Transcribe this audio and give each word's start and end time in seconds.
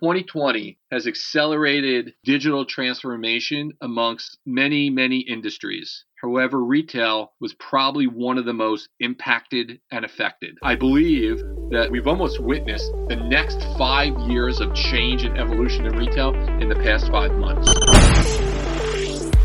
2020 0.00 0.78
has 0.92 1.08
accelerated 1.08 2.14
digital 2.22 2.64
transformation 2.64 3.72
amongst 3.80 4.38
many, 4.46 4.90
many 4.90 5.18
industries. 5.18 6.04
However, 6.22 6.62
retail 6.62 7.32
was 7.40 7.54
probably 7.54 8.06
one 8.06 8.38
of 8.38 8.44
the 8.44 8.52
most 8.52 8.88
impacted 9.00 9.80
and 9.90 10.04
affected. 10.04 10.56
I 10.62 10.76
believe 10.76 11.38
that 11.70 11.88
we've 11.90 12.06
almost 12.06 12.40
witnessed 12.40 12.92
the 13.08 13.16
next 13.16 13.60
five 13.76 14.16
years 14.28 14.60
of 14.60 14.72
change 14.72 15.24
and 15.24 15.36
evolution 15.36 15.84
in 15.84 15.96
retail 15.96 16.32
in 16.60 16.68
the 16.68 16.76
past 16.76 17.08
five 17.10 17.32
months. 17.32 17.68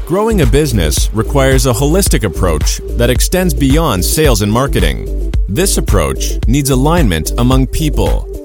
Growing 0.05 0.41
a 0.41 0.45
business 0.45 1.11
requires 1.13 1.65
a 1.65 1.73
holistic 1.73 2.23
approach 2.23 2.77
that 2.97 3.09
extends 3.09 3.55
beyond 3.55 4.05
sales 4.05 4.43
and 4.43 4.51
marketing. 4.51 5.31
This 5.49 5.77
approach 5.77 6.37
needs 6.47 6.69
alignment 6.69 7.31
among 7.39 7.67
people, 7.67 8.29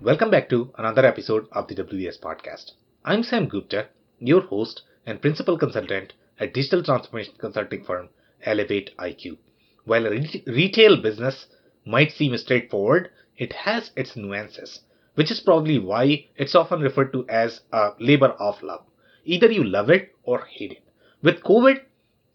welcome 0.00 0.30
back 0.30 0.48
to 0.48 0.72
another 0.78 1.04
episode 1.04 1.48
of 1.50 1.66
the 1.66 1.74
WBS 1.74 2.20
podcast. 2.20 2.70
I'm 3.04 3.24
Sam 3.24 3.48
Gupta, 3.48 3.88
your 4.20 4.42
host 4.42 4.82
and 5.04 5.20
principal 5.20 5.58
consultant 5.58 6.12
at 6.38 6.54
digital 6.54 6.84
transformation 6.84 7.34
consulting 7.36 7.82
firm 7.82 8.08
ElevatIQ. 8.46 9.38
While 9.86 10.06
a 10.06 10.10
re- 10.10 10.44
retail 10.46 11.02
business 11.02 11.46
might 11.84 12.12
seem 12.12 12.36
straightforward, 12.38 13.10
it 13.36 13.52
has 13.52 13.90
its 13.96 14.14
nuances, 14.14 14.82
which 15.16 15.32
is 15.32 15.40
probably 15.40 15.80
why 15.80 16.26
it's 16.36 16.54
often 16.54 16.80
referred 16.80 17.12
to 17.14 17.28
as 17.28 17.62
a 17.72 17.90
labor 17.98 18.36
of 18.38 18.62
love. 18.62 18.84
Either 19.24 19.50
you 19.50 19.64
love 19.64 19.90
it 19.90 20.14
or 20.22 20.44
hate 20.44 20.70
it. 20.70 20.84
With 21.22 21.42
COVID 21.42 21.80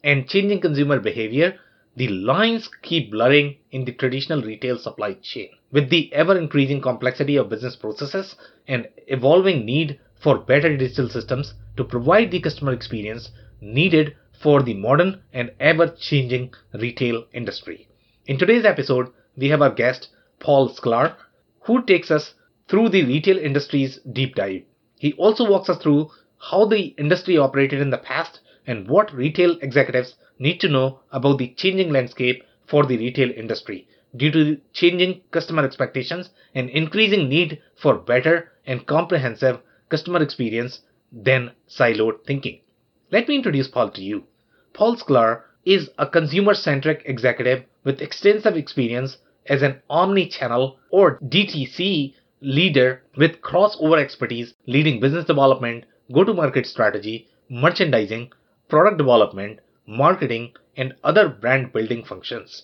and 0.04 0.28
changing 0.28 0.60
consumer 0.60 1.00
behavior, 1.00 1.58
the 1.96 2.08
lines 2.08 2.70
keep 2.82 3.12
blurring 3.12 3.58
in 3.72 3.86
the 3.86 3.92
traditional 3.92 4.42
retail 4.42 4.78
supply 4.78 5.14
chain. 5.14 5.50
With 5.72 5.90
the 5.90 6.12
ever 6.14 6.38
increasing 6.38 6.82
complexity 6.82 7.36
of 7.36 7.50
business 7.50 7.76
processes 7.76 8.36
and 8.68 8.88
evolving 9.08 9.66
need 9.66 10.00
for 10.20 10.40
better 10.40 10.76
digital 10.76 11.10
systems 11.10 11.54
to 11.78 11.84
provide 11.84 12.32
the 12.32 12.40
customer 12.40 12.74
experience 12.74 13.30
needed 13.62 14.16
for 14.42 14.64
the 14.64 14.74
modern 14.74 15.22
and 15.34 15.52
ever 15.60 15.88
changing 15.88 16.54
retail 16.74 17.26
industry. 17.34 17.88
In 18.26 18.38
today's 18.38 18.66
episode, 18.66 19.10
we 19.38 19.50
have 19.50 19.62
our 19.62 19.74
guest, 19.74 20.10
Paul 20.40 20.70
Sklar, 20.70 21.16
who 21.62 21.84
takes 21.84 22.10
us 22.10 22.34
through 22.68 22.90
the 22.90 23.04
retail 23.04 23.38
industry's 23.38 24.00
deep 24.12 24.36
dive. 24.36 24.64
He 24.98 25.14
also 25.14 25.50
walks 25.50 25.70
us 25.70 25.78
through 25.78 26.10
how 26.40 26.66
the 26.66 26.96
industry 26.98 27.38
operated 27.38 27.82
in 27.82 27.90
the 27.90 27.98
past 27.98 28.40
and 28.68 28.88
what 28.88 29.14
retail 29.14 29.58
executives 29.62 30.16
need 30.40 30.60
to 30.60 30.70
know 30.70 31.00
about 31.12 31.38
the 31.38 31.54
changing 31.56 31.92
landscape 31.92 32.44
for 32.68 32.86
the 32.86 32.98
retail 32.98 33.32
industry 33.32 33.88
due 34.16 34.32
to 34.32 34.58
changing 34.74 35.22
customer 35.32 35.64
expectations 35.64 36.30
and 36.56 36.70
increasing 36.70 37.28
need 37.28 37.62
for 37.76 37.98
better 37.98 38.52
and 38.66 38.86
comprehensive 38.86 39.60
customer 39.90 40.22
experience 40.22 40.82
than 41.12 41.52
siloed 41.68 42.24
thinking. 42.26 42.60
Let 43.12 43.28
me 43.28 43.36
introduce 43.36 43.68
Paul 43.68 43.92
to 43.92 44.02
you. 44.02 44.24
Paul 44.74 44.96
Sklar 44.96 45.42
is 45.66 45.90
a 45.98 46.08
consumer 46.08 46.54
centric 46.54 47.04
executive 47.06 47.64
with 47.84 48.02
extensive 48.02 48.58
experience 48.58 49.18
as 49.48 49.62
an 49.62 49.82
omni 49.90 50.28
channel 50.28 50.80
or 50.90 51.20
DTC 51.20 52.14
leader 52.42 53.04
with 53.18 53.42
crossover 53.42 54.00
expertise 54.00 54.54
leading 54.68 55.00
business 55.00 55.26
development, 55.26 55.86
go 56.12 56.24
to 56.24 56.34
market 56.34 56.66
strategy, 56.66 57.28
merchandising, 57.50 58.32
product 58.74 58.98
development, 58.98 59.60
marketing, 59.86 60.52
and 60.76 60.96
other 61.04 61.30
brand 61.30 61.72
building 61.72 62.04
functions. 62.04 62.64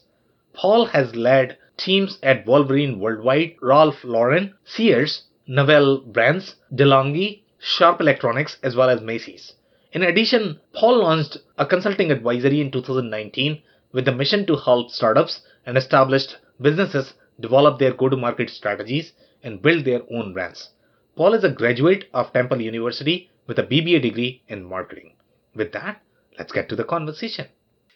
Paul 0.54 0.88
has 0.88 1.16
led 1.16 1.56
teams 1.78 2.18
at 2.24 2.48
Wolverine 2.48 3.00
Worldwide, 3.00 3.58
Ralph 3.62 4.04
Lauren, 4.04 4.56
Sears, 4.66 5.26
Novell 5.48 6.04
Brands, 6.04 6.56
DeLonghi, 6.74 7.44
Sharp 7.60 8.02
Electronics, 8.02 8.58
as 8.64 8.76
well 8.76 8.90
as 8.90 9.02
Macy's. 9.02 9.54
In 9.94 10.02
addition, 10.02 10.60
Paul 10.74 10.98
launched 10.98 11.38
a 11.60 11.66
consulting 11.68 12.10
advisory 12.10 12.60
in 12.60 12.72
2019 12.72 13.62
with 13.92 14.06
the 14.06 14.12
mission 14.12 14.48
to 14.48 14.56
help 14.56 14.90
startups 14.90 15.42
and 15.68 15.78
established 15.78 16.38
businesses 16.60 17.14
develop 17.40 17.78
their 17.78 17.94
go 17.94 18.10
to 18.10 18.18
market 18.18 18.50
strategies 18.50 19.14
and 19.44 19.62
build 19.62 19.86
their 19.86 20.02
own 20.12 20.34
brands. 20.34 20.70
Paul 21.16 21.36
is 21.36 21.44
a 21.44 21.52
graduate 21.52 22.06
of 22.16 22.34
Temple 22.34 22.62
University 22.62 23.30
with 23.46 23.60
a 23.60 23.64
BBA 23.64 24.02
degree 24.02 24.42
in 24.48 24.64
marketing. 24.64 25.14
With 25.60 25.74
that, 25.74 26.02
let's 26.38 26.54
get 26.54 26.70
to 26.70 26.78
the 26.78 26.86
conversation. 26.86 27.48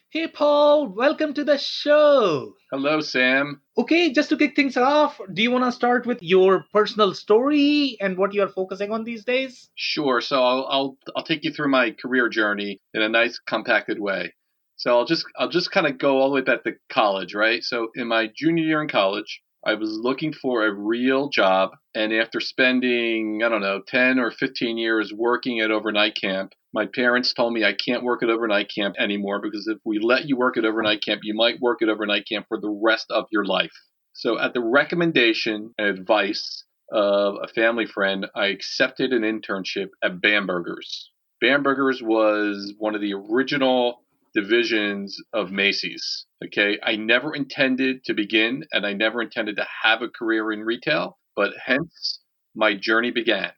Hey, 0.10 0.28
Paul, 0.28 0.90
welcome 0.90 1.34
to 1.34 1.46
the 1.46 1.58
show. 1.58 2.56
Hello, 2.70 3.00
Sam. 3.00 3.62
Okay, 3.78 4.12
just 4.12 4.28
to 4.32 4.38
kick 4.38 4.54
things 4.54 4.76
off, 4.76 5.18
do 5.32 5.42
you 5.42 5.50
want 5.50 5.64
to 5.64 5.72
start 5.72 6.06
with 6.06 6.22
your 6.22 6.66
personal 6.74 7.14
story 7.14 7.96
and 8.02 8.18
what 8.18 8.34
you're 8.34 8.50
focusing 8.50 8.92
on 8.92 9.06
these 9.06 9.24
days? 9.24 9.70
Sure. 9.76 10.20
So 10.20 10.44
I'll, 10.44 10.68
I'll 10.70 10.98
I'll 11.16 11.24
take 11.24 11.46
you 11.46 11.54
through 11.54 11.70
my 11.70 11.92
career 11.92 12.28
journey 12.28 12.82
in 12.94 13.02
a 13.02 13.08
nice 13.08 13.40
compacted 13.40 13.98
way. 13.98 14.34
So 14.76 14.98
I'll 14.98 15.06
just 15.06 15.24
I'll 15.38 15.48
just 15.48 15.72
kind 15.72 15.88
of 15.88 15.98
go 15.98 16.20
all 16.20 16.28
the 16.28 16.36
way 16.36 16.42
back 16.42 16.66
to 16.66 16.74
college, 16.90 17.34
right? 17.34 17.64
So 17.64 17.92
in 17.96 18.10
my 18.10 18.28
junior 18.36 18.66
year 18.66 18.82
in 18.82 18.90
college, 18.90 19.42
I 19.66 19.76
was 19.76 19.98
looking 20.02 20.34
for 20.34 20.66
a 20.66 20.74
real 20.74 21.30
job, 21.30 21.72
and 21.96 22.12
after 22.14 22.40
spending 22.42 23.42
I 23.44 23.50
don't 23.50 23.62
know 23.62 23.82
10 23.88 24.20
or 24.20 24.32
15 24.32 24.78
years 24.78 25.14
working 25.14 25.62
at 25.62 25.72
overnight 25.72 26.16
camp, 26.20 26.54
my 26.74 26.86
parents 26.86 27.34
told 27.34 27.54
me 27.54 27.64
I 27.64 27.74
can't 27.74 28.04
work 28.04 28.24
at 28.24 28.30
overnight 28.30 28.70
camp 28.74 28.96
anymore 29.00 29.42
because 29.42 29.68
if 29.68 29.78
we 29.86 30.00
let 30.00 30.28
you 30.28 30.36
work 30.36 30.58
at 30.58 30.66
overnight 30.66 31.02
camp, 31.02 31.22
you 31.24 31.34
might 31.34 31.62
work 31.62 31.82
at 31.82 31.90
overnight 31.90 32.28
camp 32.28 32.48
for 32.50 32.60
the 32.60 32.82
rest 32.84 33.06
of 33.10 33.26
your 33.32 33.46
life. 33.46 33.72
So 34.14 34.38
at 34.38 34.54
the 34.54 34.62
recommendation 34.62 35.74
and 35.78 35.88
advice 35.88 36.66
of 36.92 37.36
a 37.42 37.48
family 37.48 37.86
friend, 37.86 38.28
I 38.36 38.48
accepted 38.48 39.14
an 39.14 39.24
internship 39.24 39.90
at 40.04 40.22
Bamberger's. 40.22 41.10
Bamberger's 41.42 42.02
was 42.02 42.74
one 42.78 42.96
of 42.96 43.02
the 43.02 43.14
original 43.14 44.03
divisions 44.34 45.18
of 45.32 45.52
Macy's. 45.52 46.26
Okay. 46.46 46.80
I 46.84 46.96
never 46.96 47.34
intended 47.36 48.04
to 48.06 48.14
begin 48.14 48.64
and 48.72 48.86
I 48.86 48.94
never 48.94 49.22
intended 49.22 49.56
to 49.58 49.68
have 49.84 50.02
a 50.02 50.10
career 50.10 50.52
in 50.52 50.62
retail, 50.62 51.18
but 51.36 51.54
hence 51.64 52.20
my 52.56 52.74
journey 52.76 53.12
began. 53.12 53.52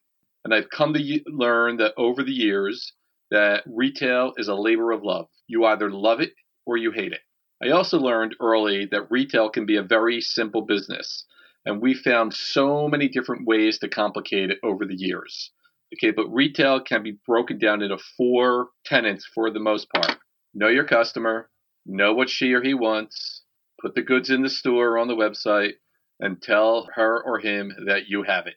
And 0.44 0.54
I've 0.54 0.70
come 0.70 0.94
to 0.94 1.20
learn 1.28 1.78
that 1.78 1.94
over 1.98 2.24
the 2.24 2.32
years 2.32 2.94
that 3.32 3.64
retail 3.66 4.34
is 4.38 4.48
a 4.48 4.56
labor 4.56 4.92
of 4.92 5.04
love. 5.04 5.28
You 5.48 5.66
either 5.66 5.90
love 5.90 6.22
it 6.22 6.34
or 6.66 6.78
you 6.78 6.92
hate 6.92 7.14
it. 7.14 7.22
I 7.64 7.70
also 7.70 7.98
learned 7.98 8.36
early 8.40 8.86
that 8.92 9.10
retail 9.10 9.50
can 9.50 9.66
be 9.66 9.78
a 9.78 9.84
very 9.84 10.22
simple 10.22 10.62
business. 10.62 11.26
And 11.66 11.82
we 11.82 11.94
found 11.96 12.34
so 12.34 12.88
many 12.88 13.08
different 13.08 13.48
ways 13.48 13.80
to 13.80 13.90
complicate 13.90 14.52
it 14.52 14.60
over 14.62 14.86
the 14.86 14.96
years. 14.96 15.52
Okay, 15.96 16.12
but 16.12 16.28
retail 16.28 16.82
can 16.82 17.02
be 17.02 17.18
broken 17.26 17.58
down 17.58 17.82
into 17.82 17.98
four 18.18 18.70
tenants 18.86 19.26
for 19.34 19.50
the 19.50 19.60
most 19.60 19.88
part 19.94 20.18
know 20.56 20.70
your 20.70 20.86
customer, 20.86 21.50
know 21.86 22.14
what 22.14 22.30
she 22.30 22.54
or 22.54 22.64
he 22.64 22.74
wants, 22.74 23.44
put 23.82 23.94
the 23.94 24.02
goods 24.02 24.32
in 24.32 24.42
the 24.42 24.50
store 24.50 24.94
or 24.94 24.98
on 24.98 25.08
the 25.08 25.16
website, 25.16 25.74
and 26.20 26.42
tell 26.42 26.88
her 26.96 27.22
or 27.24 27.40
him 27.40 27.72
that 27.86 28.08
you 28.08 28.24
have 28.24 28.48
it. 28.48 28.56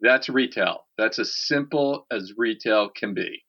That's 0.00 0.30
retail. 0.30 0.86
That's 0.96 1.18
as 1.18 1.36
simple 1.36 2.06
as 2.10 2.32
retail 2.36 2.88
can 2.88 3.12
be. 3.12 3.44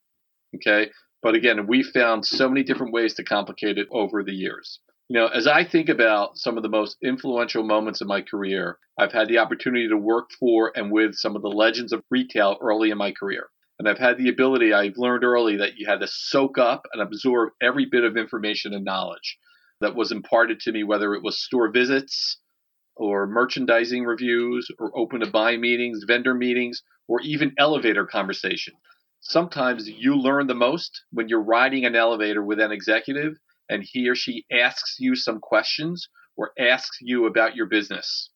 Okay. 0.56 0.92
But 1.24 1.36
again, 1.36 1.66
we 1.68 1.82
found 1.82 2.26
so 2.26 2.50
many 2.50 2.64
different 2.64 2.94
ways 2.94 3.14
to 3.14 3.24
complicate 3.24 3.78
it 3.78 3.88
over 3.92 4.24
the 4.24 4.34
years. 4.34 4.80
You 5.08 5.20
know, 5.20 5.28
as 5.28 5.48
I 5.48 5.64
think 5.64 5.88
about 5.88 6.38
some 6.38 6.58
of 6.58 6.64
the 6.64 6.70
most 6.70 6.98
influential 7.04 7.64
moments 7.64 8.02
in 8.02 8.08
my 8.08 8.22
career, 8.22 8.80
I've 8.98 9.12
had 9.12 9.28
the 9.28 9.38
opportunity 9.38 9.88
to 9.88 9.98
work 9.98 10.30
for 10.40 10.72
and 10.76 10.92
with 10.92 11.16
some 11.16 11.36
of 11.36 11.42
the 11.42 11.50
legends 11.50 11.94
of 11.94 12.04
retail 12.10 12.58
early 12.62 12.92
in 12.92 12.98
my 12.98 13.12
career. 13.12 13.50
And 13.82 13.90
I've 13.90 13.98
had 13.98 14.20
the 14.20 14.30
ability, 14.30 14.74
I've 14.74 15.00
learned 15.00 15.24
early 15.24 15.58
that 15.58 15.76
you 15.76 15.88
had 15.88 16.02
to 16.02 16.08
soak 16.08 16.60
up 16.60 16.86
and 16.94 17.02
absorb 17.02 17.54
every 17.64 17.88
bit 17.88 18.04
of 18.04 18.16
information 18.16 18.76
and 18.76 18.86
knowledge 18.86 19.40
that 19.80 19.96
was 19.96 20.12
imparted 20.12 20.60
to 20.60 20.72
me, 20.72 20.84
whether 20.84 21.16
it 21.16 21.24
was 21.24 21.42
store 21.42 21.68
visits 21.72 22.38
or 22.96 23.26
merchandising 23.26 24.04
reviews 24.04 24.70
or 24.78 24.96
open 24.96 25.22
to 25.22 25.32
buy 25.32 25.58
meetings, 25.58 26.04
vendor 26.06 26.36
meetings, 26.36 26.84
or 27.08 27.22
even 27.22 27.56
elevator 27.58 28.06
conversation. 28.06 28.76
Sometimes 29.20 29.90
you 29.90 30.16
learn 30.16 30.46
the 30.46 30.54
most 30.54 31.02
when 31.10 31.28
you're 31.28 31.42
riding 31.42 31.84
an 31.84 31.96
elevator 31.96 32.44
with 32.44 32.60
an 32.60 32.72
executive 32.72 33.34
and 33.68 33.84
he 33.84 34.08
or 34.08 34.14
she 34.14 34.46
asks 34.52 34.98
you 35.00 35.16
some 35.16 35.40
questions 35.40 36.08
or 36.38 36.52
asks 36.60 37.00
you 37.02 37.26
about 37.26 37.56
your 37.56 37.66
business. 37.66 38.30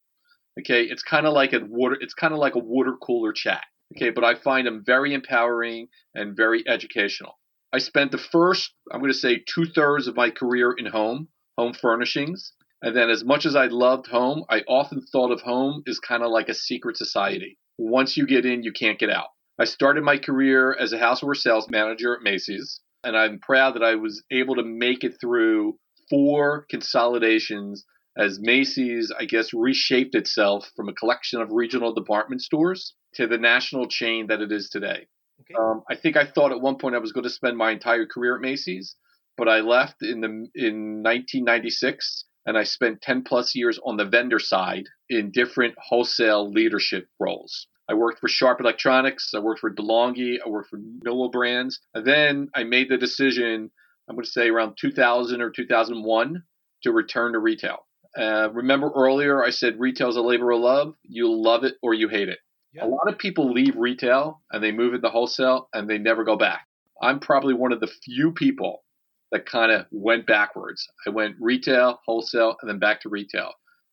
Okay, 0.60 0.86
it's 0.86 1.04
kind 1.04 1.28
of 1.28 1.36
like 1.36 1.54
a 1.54 1.60
water 1.64 1.98
it's 2.02 2.16
kind 2.16 2.34
of 2.34 2.40
like 2.40 2.56
a 2.56 2.60
water 2.60 2.96
cooler 3.00 3.32
chat 3.32 3.62
Okay, 3.94 4.10
but 4.10 4.24
I 4.24 4.36
find 4.36 4.66
them 4.66 4.84
very 4.86 5.14
empowering 5.14 5.88
and 6.14 6.36
very 6.36 6.68
educational. 6.68 7.40
I 7.72 7.78
spent 7.78 8.12
the 8.12 8.18
first, 8.18 8.74
I'm 8.92 9.00
going 9.00 9.12
to 9.12 9.18
say, 9.18 9.44
two 9.48 9.66
thirds 9.66 10.08
of 10.08 10.16
my 10.16 10.30
career 10.30 10.72
in 10.72 10.86
home, 10.86 11.28
home 11.58 11.74
furnishings. 11.74 12.54
And 12.82 12.96
then, 12.96 13.10
as 13.10 13.24
much 13.24 13.46
as 13.46 13.56
I 13.56 13.68
loved 13.68 14.08
home, 14.08 14.44
I 14.50 14.62
often 14.68 15.02
thought 15.02 15.32
of 15.32 15.42
home 15.42 15.84
as 15.88 16.00
kind 16.00 16.24
of 16.24 16.32
like 16.32 16.50
a 16.50 16.54
secret 16.54 16.98
society. 16.98 17.58
Once 17.78 18.16
you 18.18 18.26
get 18.26 18.46
in, 18.46 18.64
you 18.64 18.72
can't 18.72 19.00
get 19.00 19.10
out. 19.10 19.28
I 19.60 19.66
started 19.66 20.04
my 20.04 20.18
career 20.18 20.76
as 20.78 20.92
a 20.92 20.98
houseware 20.98 21.36
sales 21.36 21.70
manager 21.70 22.16
at 22.16 22.24
Macy's, 22.24 22.82
and 23.04 23.18
I'm 23.18 23.40
proud 23.40 23.76
that 23.76 23.84
I 23.84 23.96
was 23.96 24.24
able 24.32 24.56
to 24.56 24.64
make 24.64 25.04
it 25.04 25.20
through 25.22 25.78
four 26.10 26.66
consolidations 26.70 27.86
as 28.18 28.40
Macy's, 28.40 29.12
I 29.18 29.26
guess, 29.26 29.54
reshaped 29.54 30.16
itself 30.16 30.70
from 30.76 30.90
a 30.90 30.94
collection 30.94 31.42
of 31.42 31.52
regional 31.52 31.94
department 31.94 32.42
stores 32.42 32.94
to 33.16 33.28
the 33.28 33.38
national 33.38 33.88
chain 33.88 34.28
that 34.28 34.42
it 34.42 34.52
is 34.52 34.70
today. 34.70 35.08
Okay. 35.42 35.56
Um, 35.60 35.84
I 35.90 35.96
think 35.96 36.18
I 36.18 36.26
thought 36.26 36.52
at 36.52 36.62
one 36.62 36.78
point 36.78 36.96
I 36.96 37.00
was 37.00 37.12
going 37.12 37.24
to 37.26 37.30
spend 37.30 37.58
my 37.58 37.72
entire 37.72 38.06
career 38.06 38.36
at 38.36 38.42
Macy's, 38.42 38.96
but 39.38 39.50
I 39.50 39.60
left 39.60 40.02
in 40.02 40.22
the 40.22 40.28
in 40.56 41.04
1996 41.04 42.26
and 42.46 42.58
I 42.58 42.64
spent 42.64 43.02
10 43.02 43.24
plus 43.24 43.56
years 43.56 43.80
on 43.84 43.98
the 43.98 44.06
vendor 44.06 44.40
side 44.40 44.86
in 45.10 45.32
different 45.32 45.76
wholesale 45.78 46.50
leadership 46.50 47.08
roles. 47.20 47.68
I 47.90 47.94
worked 47.96 48.20
for 48.20 48.28
Sharp 48.28 48.60
Electronics, 48.60 49.32
I 49.36 49.40
worked 49.40 49.60
for 49.60 49.74
DeLonghi, 49.74 50.38
I 50.46 50.50
worked 50.50 50.70
for 50.70 50.80
Noah 51.04 51.30
Brands, 51.30 51.80
and 51.94 52.06
then 52.06 52.50
I 52.56 52.64
made 52.64 52.90
the 52.90 52.98
decision, 52.98 53.72
I'm 54.08 54.16
going 54.16 54.26
to 54.26 54.30
say 54.30 54.48
around 54.48 54.78
2000 54.80 55.42
or 55.42 55.52
2001, 55.52 56.44
to 56.84 56.92
return 56.92 57.34
to 57.34 57.40
retail. 57.40 57.86
Uh, 58.18 58.50
remember 58.54 58.92
earlier 58.96 59.44
I 59.44 59.50
said 59.50 59.80
retail 59.80 60.10
is 60.10 60.16
a 60.16 60.22
labor 60.22 60.52
of 60.52 60.62
love. 60.62 60.96
You 61.04 61.32
love 61.32 61.64
it 61.64 61.76
or 61.84 61.94
you 61.94 62.08
hate 62.08 62.30
it. 62.30 62.40
A 62.82 62.88
lot 62.88 63.08
of 63.08 63.18
people 63.18 63.52
leave 63.52 63.76
retail 63.76 64.42
and 64.52 64.64
they 64.64 64.72
move 64.72 64.94
into 64.94 65.10
wholesale 65.10 65.70
and 65.74 65.90
they 65.90 65.98
never 65.98 66.24
go 66.24 66.36
back. 66.36 66.68
I'm 67.02 67.20
probably 67.20 67.54
one 67.54 67.72
of 67.72 67.80
the 67.80 67.92
few 68.04 68.32
people 68.32 68.84
that 69.32 69.46
kind 69.46 69.72
of 69.72 69.86
went 69.92 70.26
backwards. 70.26 70.88
I 71.06 71.10
went 71.10 71.36
retail, 71.40 72.00
wholesale, 72.06 72.56
and 72.62 72.70
then 72.70 72.80
back 72.80 73.02
to 73.02 73.10
retail. 73.10 73.52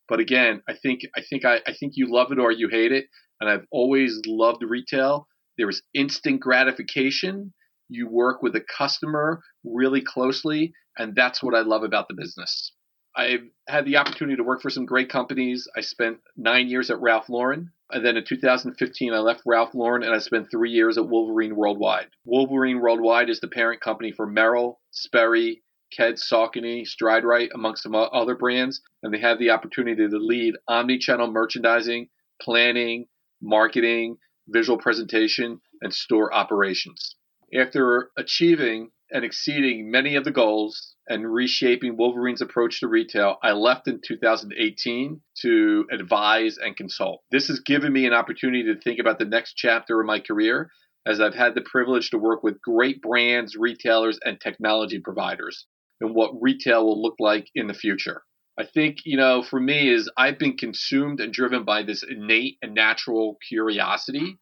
But 0.08 0.20
again, 0.20 0.62
I 0.68 0.74
think 0.74 1.00
I 1.16 1.22
think 1.28 1.44
I, 1.44 1.60
I 1.66 1.74
think 1.78 1.94
you 1.96 2.12
love 2.12 2.32
it 2.32 2.38
or 2.38 2.52
you 2.52 2.68
hate 2.68 2.92
it. 2.92 3.06
And 3.40 3.50
I've 3.50 3.66
always 3.70 4.20
loved 4.26 4.62
retail. 4.62 5.26
There 5.58 5.68
is 5.68 5.82
instant 5.94 6.40
gratification. 6.40 7.52
You 7.88 8.08
work 8.08 8.42
with 8.42 8.54
a 8.56 8.60
customer 8.60 9.42
really 9.64 10.00
closely, 10.00 10.72
and 10.96 11.14
that's 11.14 11.42
what 11.42 11.54
I 11.54 11.60
love 11.60 11.82
about 11.82 12.08
the 12.08 12.14
business. 12.14 12.72
I've 13.14 13.42
had 13.68 13.84
the 13.84 13.96
opportunity 13.96 14.36
to 14.36 14.44
work 14.44 14.62
for 14.62 14.70
some 14.70 14.86
great 14.86 15.10
companies. 15.10 15.68
I 15.76 15.82
spent 15.82 16.18
nine 16.36 16.68
years 16.68 16.90
at 16.90 17.00
Ralph 17.00 17.28
Lauren. 17.28 17.70
And 17.92 18.04
then 18.04 18.16
in 18.16 18.24
2015, 18.24 19.12
I 19.12 19.18
left 19.18 19.42
Ralph 19.44 19.74
Lauren 19.74 20.02
and 20.02 20.14
I 20.14 20.18
spent 20.18 20.50
three 20.50 20.70
years 20.70 20.96
at 20.96 21.08
Wolverine 21.08 21.54
Worldwide. 21.54 22.08
Wolverine 22.24 22.80
Worldwide 22.80 23.28
is 23.28 23.40
the 23.40 23.48
parent 23.48 23.82
company 23.82 24.12
for 24.12 24.26
Merrell, 24.26 24.76
Sperry, 24.90 25.62
Keds, 25.96 26.22
Saucony, 26.26 26.86
Stride-Rite, 26.86 27.50
amongst 27.54 27.82
some 27.82 27.94
other 27.94 28.34
brands. 28.34 28.80
And 29.02 29.12
they 29.12 29.20
have 29.20 29.38
the 29.38 29.50
opportunity 29.50 30.08
to 30.08 30.16
lead 30.16 30.54
omni-channel 30.68 31.30
merchandising, 31.30 32.08
planning, 32.40 33.06
marketing, 33.42 34.16
visual 34.48 34.78
presentation, 34.78 35.60
and 35.82 35.92
store 35.92 36.32
operations. 36.32 37.16
After 37.54 38.10
achieving 38.16 38.90
and 39.12 39.24
exceeding 39.24 39.90
many 39.90 40.16
of 40.16 40.24
the 40.24 40.30
goals 40.30 40.94
and 41.08 41.30
reshaping 41.30 41.96
Wolverine's 41.96 42.40
approach 42.40 42.80
to 42.80 42.88
retail, 42.88 43.36
I 43.42 43.52
left 43.52 43.88
in 43.88 44.00
2018 44.06 45.20
to 45.42 45.86
advise 45.92 46.58
and 46.58 46.76
consult. 46.76 47.22
This 47.30 47.48
has 47.48 47.60
given 47.60 47.92
me 47.92 48.06
an 48.06 48.14
opportunity 48.14 48.64
to 48.64 48.80
think 48.80 48.98
about 48.98 49.18
the 49.18 49.24
next 49.24 49.54
chapter 49.54 50.00
of 50.00 50.06
my 50.06 50.20
career 50.20 50.70
as 51.06 51.20
I've 51.20 51.34
had 51.34 51.54
the 51.54 51.62
privilege 51.62 52.10
to 52.10 52.18
work 52.18 52.42
with 52.42 52.62
great 52.62 53.02
brands, 53.02 53.56
retailers, 53.56 54.18
and 54.24 54.40
technology 54.40 55.00
providers 55.00 55.66
and 56.00 56.14
what 56.14 56.32
retail 56.40 56.84
will 56.84 57.00
look 57.00 57.16
like 57.18 57.48
in 57.54 57.66
the 57.66 57.74
future. 57.74 58.22
I 58.58 58.64
think, 58.64 58.98
you 59.04 59.16
know, 59.16 59.42
for 59.42 59.58
me 59.58 59.88
is 59.88 60.10
I've 60.16 60.38
been 60.38 60.56
consumed 60.56 61.20
and 61.20 61.32
driven 61.32 61.64
by 61.64 61.82
this 61.82 62.02
innate 62.02 62.58
and 62.62 62.74
natural 62.74 63.38
curiosity 63.48 64.38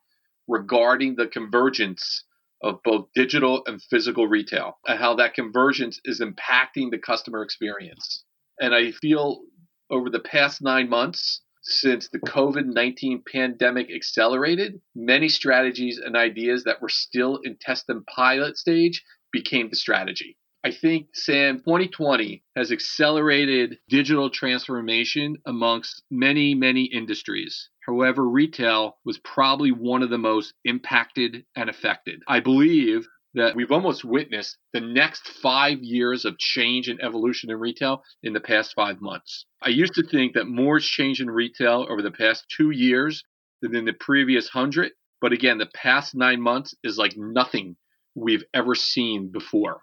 regarding 0.49 1.15
the 1.15 1.29
convergence 1.29 2.25
of 2.63 2.83
both 2.85 3.09
digital 3.15 3.63
and 3.67 3.83
physical 3.83 4.27
retail 4.27 4.79
and 4.87 4.99
how 4.99 5.15
that 5.15 5.35
convergence 5.35 6.01
is 6.05 6.21
impacting 6.21 6.91
the 6.91 6.99
customer 6.99 7.43
experience. 7.43 8.25
And 8.61 8.75
I 8.75 8.93
feel 8.93 9.41
over 9.91 10.11
the 10.11 10.21
past 10.21 10.63
nine 10.63 10.89
months, 10.89 11.43
since 11.63 12.09
the 12.09 12.21
COVID 12.21 12.67
19 12.67 13.23
pandemic 13.31 13.91
accelerated, 13.91 14.81
many 14.95 15.29
strategies 15.29 15.99
and 15.99 16.17
ideas 16.17 16.65
that 16.65 16.81
were 16.81 16.89
still 16.89 17.41
in 17.45 17.57
test 17.61 17.85
and 17.89 18.05
pilot 18.07 18.57
stage 18.57 19.03
became 19.33 19.69
the 19.69 19.77
strategy. 19.77 20.37
I 20.63 20.73
think, 20.73 21.09
Sam, 21.15 21.61
2020 21.61 22.45
has 22.55 22.71
accelerated 22.71 23.79
digital 23.89 24.29
transformation 24.29 25.39
amongst 25.47 26.03
many, 26.11 26.55
many 26.55 26.85
industries. 26.85 27.71
However, 27.87 28.29
retail 28.29 28.99
was 29.07 29.17
probably 29.21 29.73
one 29.73 30.03
of 30.03 30.11
the 30.11 30.19
most 30.19 30.53
impacted 30.67 31.47
and 31.57 31.71
affected. 31.71 32.23
I 32.29 32.41
believe 32.41 33.09
that 33.33 33.57
we've 33.57 33.73
almost 33.73 34.05
witnessed 34.05 34.59
the 34.75 34.83
next 34.83 35.29
five 35.29 35.79
years 35.83 36.27
of 36.27 36.39
change 36.39 36.89
and 36.89 37.01
evolution 37.03 37.51
in 37.51 37.57
retail 37.57 38.03
in 38.23 38.35
the 38.35 38.41
past 38.41 38.75
five 38.75 39.01
months. 39.01 39.47
I 39.63 39.71
used 39.71 39.95
to 39.95 40.03
think 40.03 40.35
that 40.35 40.47
more 40.47 40.77
has 40.77 40.85
changed 40.85 41.23
in 41.23 41.31
retail 41.31 41.87
over 41.89 42.03
the 42.03 42.11
past 42.11 42.45
two 42.55 42.71
years 42.71 43.25
than 43.63 43.75
in 43.75 43.87
the 43.87 43.95
previous 43.95 44.51
hundred. 44.51 44.93
But 45.23 45.33
again, 45.33 45.57
the 45.57 45.71
past 45.73 46.15
nine 46.15 46.43
months 46.43 46.75
is 46.85 46.99
like 46.99 47.17
nothing 47.17 47.77
we've 48.15 48.45
ever 48.53 48.75
seen 48.75 49.33
before 49.33 49.81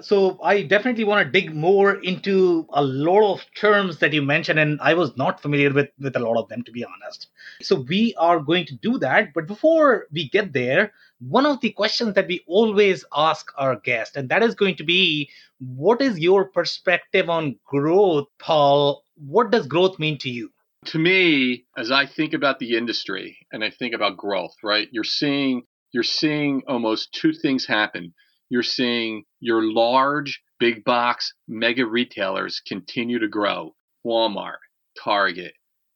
so 0.00 0.38
I 0.42 0.62
definitely 0.62 1.04
want 1.04 1.26
to 1.26 1.40
dig 1.40 1.54
more 1.54 1.94
into 1.94 2.66
a 2.72 2.82
lot 2.82 3.32
of 3.32 3.44
terms 3.54 3.98
that 3.98 4.12
you 4.12 4.22
mentioned, 4.22 4.58
and 4.58 4.80
I 4.80 4.94
was 4.94 5.16
not 5.16 5.40
familiar 5.40 5.72
with 5.72 5.88
with 5.98 6.16
a 6.16 6.20
lot 6.20 6.36
of 6.36 6.48
them, 6.48 6.62
to 6.64 6.72
be 6.72 6.84
honest. 6.84 7.28
So 7.62 7.84
we 7.88 8.14
are 8.18 8.40
going 8.40 8.66
to 8.66 8.76
do 8.76 8.98
that, 8.98 9.34
but 9.34 9.46
before 9.46 10.06
we 10.12 10.28
get 10.28 10.52
there, 10.52 10.92
one 11.20 11.46
of 11.46 11.60
the 11.60 11.70
questions 11.70 12.14
that 12.14 12.28
we 12.28 12.42
always 12.46 13.04
ask 13.14 13.50
our 13.56 13.76
guest, 13.76 14.16
and 14.16 14.28
that 14.28 14.42
is 14.42 14.54
going 14.54 14.76
to 14.76 14.84
be, 14.84 15.30
what 15.58 16.00
is 16.00 16.18
your 16.18 16.46
perspective 16.46 17.28
on 17.28 17.56
growth, 17.64 18.28
Paul? 18.38 19.02
What 19.16 19.50
does 19.50 19.66
growth 19.66 19.98
mean 19.98 20.18
to 20.18 20.30
you? 20.30 20.50
To 20.86 20.98
me, 20.98 21.64
as 21.76 21.90
I 21.90 22.06
think 22.06 22.34
about 22.34 22.60
the 22.60 22.76
industry 22.76 23.38
and 23.52 23.64
I 23.64 23.70
think 23.70 23.94
about 23.94 24.16
growth, 24.16 24.54
right? 24.62 24.88
You're 24.92 25.04
seeing 25.04 25.64
you're 25.90 26.02
seeing 26.02 26.62
almost 26.68 27.12
two 27.12 27.32
things 27.32 27.66
happen 27.66 28.14
you're 28.50 28.62
seeing 28.62 29.24
your 29.40 29.62
large 29.62 30.42
big 30.58 30.84
box 30.84 31.32
mega 31.46 31.86
retailers 31.86 32.60
continue 32.66 33.18
to 33.18 33.28
grow. 33.28 33.74
Walmart, 34.06 34.58
Target, 35.02 35.52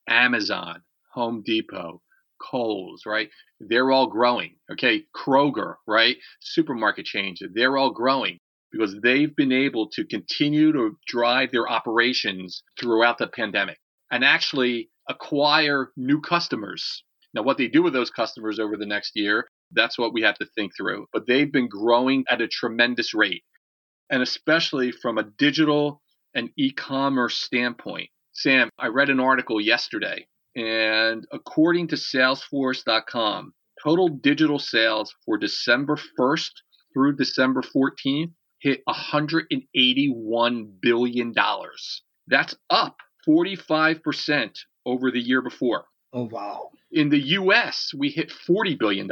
Amazon, 0.09 0.83
Home 1.15 1.43
Depot, 1.45 2.03
Kohl's, 2.41 3.03
right? 3.07 3.29
They're 3.61 3.91
all 3.91 4.09
growing. 4.09 4.57
Okay. 4.71 5.05
Kroger, 5.15 5.77
right? 5.87 6.17
Supermarket 6.41 7.07
chains, 7.07 7.41
they're 7.55 7.77
all 7.77 7.93
growing 7.93 8.39
because 8.71 8.97
they've 9.03 9.35
been 9.37 9.53
able 9.53 9.89
to 9.91 10.05
continue 10.05 10.73
to 10.73 10.97
drive 11.07 11.53
their 11.53 11.69
operations 11.69 12.63
throughout 12.81 13.19
the 13.19 13.27
pandemic 13.29 13.79
and 14.11 14.25
actually 14.25 14.89
acquire 15.09 15.93
new 15.97 16.21
customers. 16.21 17.05
Now, 17.35 17.43
what 17.43 17.59
they 17.59 17.69
do 17.69 17.83
with 17.83 17.93
those 17.93 18.11
customers 18.11 18.59
over 18.59 18.77
the 18.77 18.87
next 18.87 19.13
year 19.15 19.47
that's 19.75 19.99
what 19.99 20.13
we 20.13 20.23
have 20.23 20.37
to 20.37 20.47
think 20.55 20.73
through. 20.77 21.07
But 21.13 21.27
they've 21.27 21.51
been 21.51 21.69
growing 21.69 22.25
at 22.29 22.41
a 22.41 22.49
tremendous 22.49 23.15
rate, 23.15 23.45
and 24.11 24.23
especially 24.23 24.93
from 24.93 25.19
a 25.19 25.25
digital 25.25 26.03
and 26.35 26.51
e 26.57 26.73
commerce 26.73 27.39
standpoint. 27.39 28.11
Sam, 28.33 28.71
I 28.79 28.89
read 28.89 29.11
an 29.11 29.21
article 29.21 29.61
yesterday, 29.61 30.27
and 30.57 31.27
according 31.33 31.89
to 31.89 31.97
Salesforce.com, 31.97 33.53
total 33.83 34.09
digital 34.09 34.59
sales 34.59 35.15
for 35.25 35.37
December 35.37 35.97
1st 36.19 36.51
through 36.95 37.17
December 37.17 37.63
14th 37.63 38.33
hit 38.61 38.81
$181 38.89 40.81
billion. 40.81 41.35
That's 42.29 42.55
up 42.71 42.97
45% 43.29 44.59
over 44.87 45.11
the 45.11 45.21
year 45.21 45.43
before. 45.43 45.85
Oh, 46.13 46.29
wow. 46.31 46.71
In 46.91 47.09
the 47.09 47.21
US, 47.39 47.93
we 47.97 48.11
hit 48.11 48.31
$40 48.31 48.79
billion. 48.79 49.09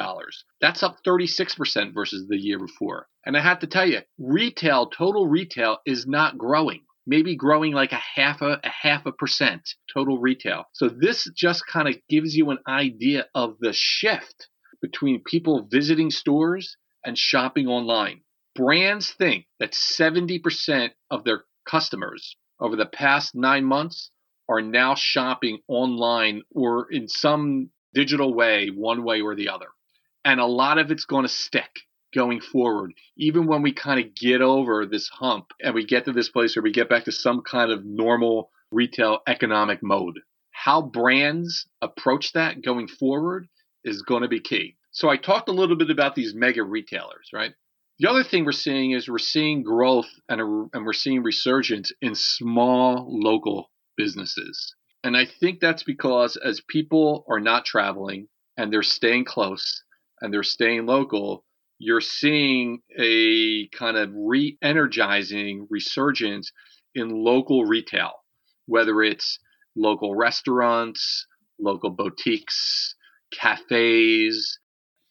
That's 0.61 0.83
up 0.83 0.99
36% 1.07 1.95
versus 1.95 2.29
the 2.29 2.37
year 2.37 2.59
before. 2.59 3.09
And 3.25 3.37
I 3.37 3.41
have 3.41 3.61
to 3.61 3.67
tell 3.67 3.87
you, 3.87 4.01
retail, 4.19 4.87
total 4.87 5.27
retail 5.27 5.79
is 5.87 6.07
not 6.07 6.37
growing. 6.37 6.83
Maybe 7.07 7.37
growing 7.37 7.73
like 7.73 7.93
a 7.93 8.03
half 8.15 8.43
a, 8.43 8.61
a 8.63 8.69
half 8.69 9.07
a 9.07 9.13
percent 9.13 9.63
total 9.93 10.19
retail. 10.19 10.65
So 10.75 10.89
this 10.89 11.27
just 11.35 11.67
kind 11.67 11.89
of 11.89 11.97
gives 12.11 12.37
you 12.37 12.51
an 12.51 12.59
idea 12.69 13.27
of 13.35 13.57
the 13.61 13.73
shift 13.73 14.49
between 14.83 15.23
people 15.25 15.67
visiting 15.71 16.11
stores 16.11 16.77
and 17.05 17.17
shopping 17.17 17.67
online. 17.67 18.21
Brands 18.55 19.11
think 19.13 19.47
that 19.59 19.73
70% 19.73 20.91
of 21.11 21.25
their 21.25 21.45
customers 21.67 22.37
over 22.61 22.77
the 22.77 22.87
past 22.87 23.35
nine 23.35 23.65
months 23.65 24.11
are 24.51 24.61
now 24.61 24.97
shopping 24.97 25.61
online 25.69 26.43
or 26.51 26.89
in 26.91 27.07
some 27.07 27.71
digital 27.95 28.35
way, 28.35 28.69
one 28.69 29.05
way 29.05 29.21
or 29.21 29.37
the 29.37 29.49
other. 29.49 29.69
And 30.25 30.41
a 30.41 30.47
lot 30.47 30.79
of 30.79 30.91
it's 30.91 31.05
going 31.05 31.25
to 31.25 31.33
stick 31.33 31.71
going 32.13 32.41
forward, 32.41 32.93
even 33.17 33.47
when 33.47 33.63
we 33.63 33.73
kind 33.73 34.01
of 34.01 34.15
get 34.15 34.43
over 34.43 34.85
this 34.85 35.09
hump 35.09 35.47
and 35.63 35.75
we 35.75 35.87
get 35.87 36.05
to 36.05 36.13
this 36.13 36.29
place 36.29 36.57
where 36.57 36.63
we 36.65 36.73
get 36.73 36.89
back 36.89 37.05
to 37.05 37.13
some 37.13 37.43
kind 37.43 37.71
of 37.71 37.85
normal 37.85 38.51
retail 38.73 39.21
economic 39.29 39.83
mode. 39.83 40.19
How 40.51 40.83
brands 40.83 41.67
approach 41.81 42.33
that 42.33 42.63
going 42.63 42.89
forward 42.89 43.49
is 43.85 44.03
going 44.03 44.23
to 44.23 44.29
be 44.29 44.41
key. 44.41 44.77
So 44.91 45.09
I 45.09 45.17
talked 45.17 45.49
a 45.49 45.53
little 45.53 45.77
bit 45.77 45.91
about 45.91 46.17
these 46.17 46.35
mega 46.35 46.65
retailers, 46.65 47.31
right? 47.33 47.53
The 48.01 48.11
other 48.11 48.25
thing 48.25 48.45
we're 48.45 48.53
seeing 48.53 48.91
is 48.91 49.09
we're 49.09 49.19
seeing 49.19 49.63
growth 49.63 50.09
and, 50.29 50.41
a, 50.41 50.45
and 50.73 50.85
we're 50.85 50.93
seeing 50.93 51.23
resurgence 51.23 51.93
in 52.03 52.15
small 52.15 53.07
local 53.09 53.71
businesses. 54.01 54.75
And 55.03 55.17
I 55.17 55.27
think 55.27 55.61
that's 55.61 55.83
because 55.83 56.37
as 56.37 56.61
people 56.69 57.25
are 57.29 57.41
not 57.41 57.65
traveling 57.65 58.29
and 58.57 58.73
they're 58.73 58.83
staying 58.83 59.25
close 59.25 59.83
and 60.21 60.33
they're 60.33 60.43
staying 60.43 60.87
local, 60.87 61.45
you're 61.79 62.03
seeing 62.03 62.81
a 62.99 63.69
kind 63.69 63.97
of 63.97 64.11
re 64.15 64.59
energizing 64.63 65.67
resurgence 65.71 66.53
in 66.95 67.09
local 67.09 67.65
retail, 67.65 68.13
whether 68.67 69.03
it's 69.03 69.39
local 69.77 70.15
restaurants, 70.15 71.27
local 71.59 71.91
boutiques, 71.91 72.95
cafes, 73.33 74.59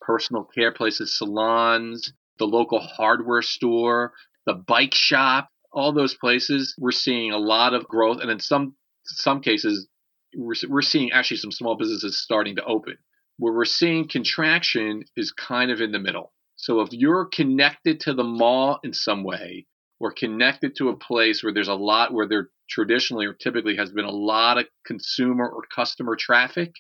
personal 0.01 0.43
care 0.43 0.72
places, 0.72 1.17
salons, 1.17 2.13
the 2.38 2.46
local 2.46 2.79
hardware 2.79 3.41
store, 3.41 4.13
the 4.46 4.53
bike 4.53 4.93
shop, 4.93 5.50
all 5.72 5.94
those 5.94 6.16
places, 6.16 6.76
we're 6.78 6.92
seeing 6.92 7.32
a 7.32 7.38
lot 7.38 7.74
of 7.74 7.88
growth. 7.88 8.20
And 8.22 8.32
in 8.32 8.40
some 8.40 8.76
some 9.06 9.42
cases, 9.42 9.88
we're, 10.36 10.56
we're 10.68 10.82
seeing 10.82 11.12
actually 11.12 11.38
some 11.38 11.52
small 11.52 11.76
businesses 11.76 12.20
starting 12.20 12.56
to 12.58 12.66
open. 12.66 12.98
Where 13.38 13.54
we're 13.54 13.66
seeing 13.66 14.08
contraction 14.08 15.04
is 15.16 15.32
kind 15.32 15.72
of 15.72 15.82
in 15.82 15.92
the 15.92 16.00
middle. 16.00 16.34
So 16.58 16.82
if 16.82 16.90
you're 16.92 17.26
connected 17.26 18.02
to 18.02 18.14
the 18.14 18.24
mall 18.24 18.80
in 18.84 18.94
some 18.94 19.24
way, 19.24 19.66
or 20.00 20.12
connected 20.12 20.76
to 20.78 20.90
a 20.90 20.96
place 20.96 21.44
where 21.44 21.54
there's 21.54 21.68
a 21.68 21.74
lot 21.74 22.14
where 22.14 22.28
there 22.28 22.50
traditionally 22.70 23.26
or 23.26 23.34
typically 23.34 23.76
has 23.76 23.92
been 23.92 24.06
a 24.06 24.12
lot 24.12 24.58
of 24.58 24.66
consumer 24.86 25.48
or 25.48 25.64
customer 25.74 26.16
traffic, 26.16 26.74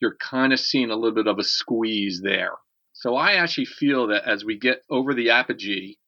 you're 0.00 0.16
kind 0.16 0.52
of 0.52 0.60
seeing 0.60 0.90
a 0.90 0.96
little 0.96 1.14
bit 1.14 1.26
of 1.26 1.38
a 1.38 1.44
squeeze 1.44 2.20
there. 2.22 2.52
So 2.92 3.16
I 3.16 3.34
actually 3.34 3.66
feel 3.66 4.08
that 4.08 4.28
as 4.28 4.44
we 4.44 4.58
get 4.58 4.82
over 4.90 5.14
the 5.14 5.30
apogee 5.30 5.98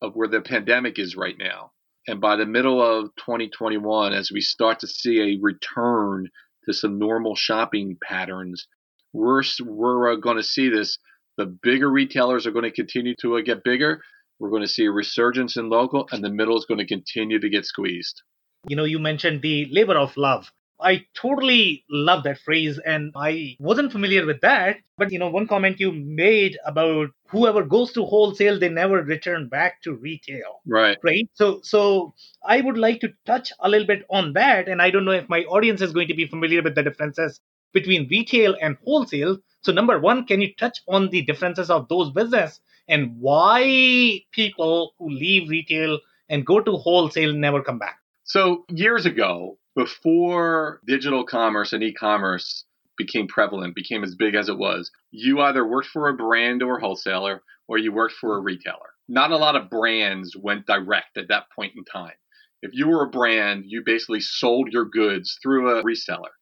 of 0.00 0.14
where 0.14 0.28
the 0.28 0.40
pandemic 0.40 0.98
is 0.98 1.16
right 1.16 1.36
now, 1.38 1.72
and 2.08 2.20
by 2.20 2.36
the 2.36 2.46
middle 2.46 2.80
of 2.80 3.14
2021, 3.16 4.14
as 4.14 4.32
we 4.32 4.40
start 4.40 4.80
to 4.80 4.86
see 4.86 5.20
a 5.20 5.38
return 5.42 6.28
to 6.64 6.72
some 6.72 6.98
normal 6.98 7.36
shopping 7.36 7.98
patterns, 8.02 8.66
we're, 9.12 9.42
we're 9.60 10.12
uh, 10.12 10.16
going 10.16 10.38
to 10.38 10.42
see 10.42 10.70
this. 10.70 10.98
The 11.36 11.46
bigger 11.46 11.88
retailers 11.88 12.46
are 12.46 12.50
going 12.50 12.64
to 12.64 12.72
continue 12.72 13.14
to 13.20 13.36
uh, 13.36 13.42
get 13.42 13.62
bigger. 13.62 14.00
We're 14.38 14.50
going 14.50 14.62
to 14.62 14.68
see 14.68 14.86
a 14.86 14.90
resurgence 14.90 15.56
in 15.56 15.68
local, 15.68 16.08
and 16.10 16.24
the 16.24 16.30
middle 16.30 16.56
is 16.56 16.64
going 16.64 16.78
to 16.78 16.86
continue 16.86 17.40
to 17.40 17.50
get 17.50 17.66
squeezed. 17.66 18.22
You 18.68 18.76
know, 18.76 18.84
you 18.84 18.98
mentioned 18.98 19.42
the 19.42 19.66
labor 19.70 19.96
of 19.98 20.16
love. 20.16 20.50
I 20.80 21.04
totally 21.14 21.84
love 21.90 22.24
that 22.24 22.38
phrase 22.38 22.78
and 22.84 23.12
I 23.16 23.56
wasn't 23.58 23.92
familiar 23.92 24.24
with 24.24 24.40
that. 24.42 24.76
But 24.96 25.12
you 25.12 25.18
know, 25.18 25.28
one 25.28 25.46
comment 25.46 25.80
you 25.80 25.92
made 25.92 26.56
about 26.64 27.10
whoever 27.28 27.62
goes 27.62 27.92
to 27.92 28.04
wholesale, 28.04 28.58
they 28.58 28.68
never 28.68 29.02
return 29.02 29.48
back 29.48 29.82
to 29.82 29.94
retail. 29.94 30.60
Right. 30.66 30.98
Right. 31.02 31.28
So 31.34 31.60
so 31.62 32.14
I 32.44 32.60
would 32.60 32.78
like 32.78 33.00
to 33.00 33.12
touch 33.26 33.52
a 33.60 33.68
little 33.68 33.86
bit 33.86 34.04
on 34.10 34.32
that. 34.34 34.68
And 34.68 34.80
I 34.80 34.90
don't 34.90 35.04
know 35.04 35.12
if 35.12 35.28
my 35.28 35.42
audience 35.44 35.80
is 35.80 35.92
going 35.92 36.08
to 36.08 36.14
be 36.14 36.26
familiar 36.26 36.62
with 36.62 36.74
the 36.74 36.82
differences 36.82 37.40
between 37.72 38.08
retail 38.08 38.56
and 38.60 38.76
wholesale. 38.84 39.38
So 39.62 39.72
number 39.72 39.98
one, 39.98 40.26
can 40.26 40.40
you 40.40 40.54
touch 40.54 40.78
on 40.88 41.10
the 41.10 41.22
differences 41.22 41.70
of 41.70 41.88
those 41.88 42.10
business 42.10 42.60
and 42.86 43.20
why 43.20 44.22
people 44.32 44.94
who 44.98 45.10
leave 45.10 45.48
retail 45.48 45.98
and 46.28 46.46
go 46.46 46.60
to 46.60 46.72
wholesale 46.72 47.32
never 47.32 47.62
come 47.62 47.78
back? 47.78 47.98
So 48.24 48.64
years 48.68 49.06
ago, 49.06 49.58
before 49.78 50.80
digital 50.88 51.24
commerce 51.24 51.72
and 51.72 51.84
e-commerce 51.84 52.64
became 52.96 53.28
prevalent, 53.28 53.76
became 53.76 54.02
as 54.02 54.16
big 54.16 54.34
as 54.34 54.48
it 54.48 54.58
was, 54.58 54.90
you 55.12 55.40
either 55.40 55.64
worked 55.64 55.86
for 55.86 56.08
a 56.08 56.16
brand 56.16 56.64
or 56.64 56.80
wholesaler 56.80 57.44
or 57.68 57.78
you 57.78 57.92
worked 57.92 58.16
for 58.20 58.36
a 58.36 58.40
retailer. 58.40 58.90
Not 59.08 59.30
a 59.30 59.36
lot 59.36 59.54
of 59.54 59.70
brands 59.70 60.36
went 60.36 60.66
direct 60.66 61.16
at 61.16 61.28
that 61.28 61.44
point 61.54 61.74
in 61.76 61.84
time. 61.84 62.16
If 62.60 62.72
you 62.74 62.88
were 62.88 63.04
a 63.04 63.10
brand, 63.10 63.66
you 63.68 63.84
basically 63.86 64.18
sold 64.18 64.72
your 64.72 64.84
goods 64.84 65.38
through 65.40 65.78
a 65.78 65.84
reseller. 65.84 66.34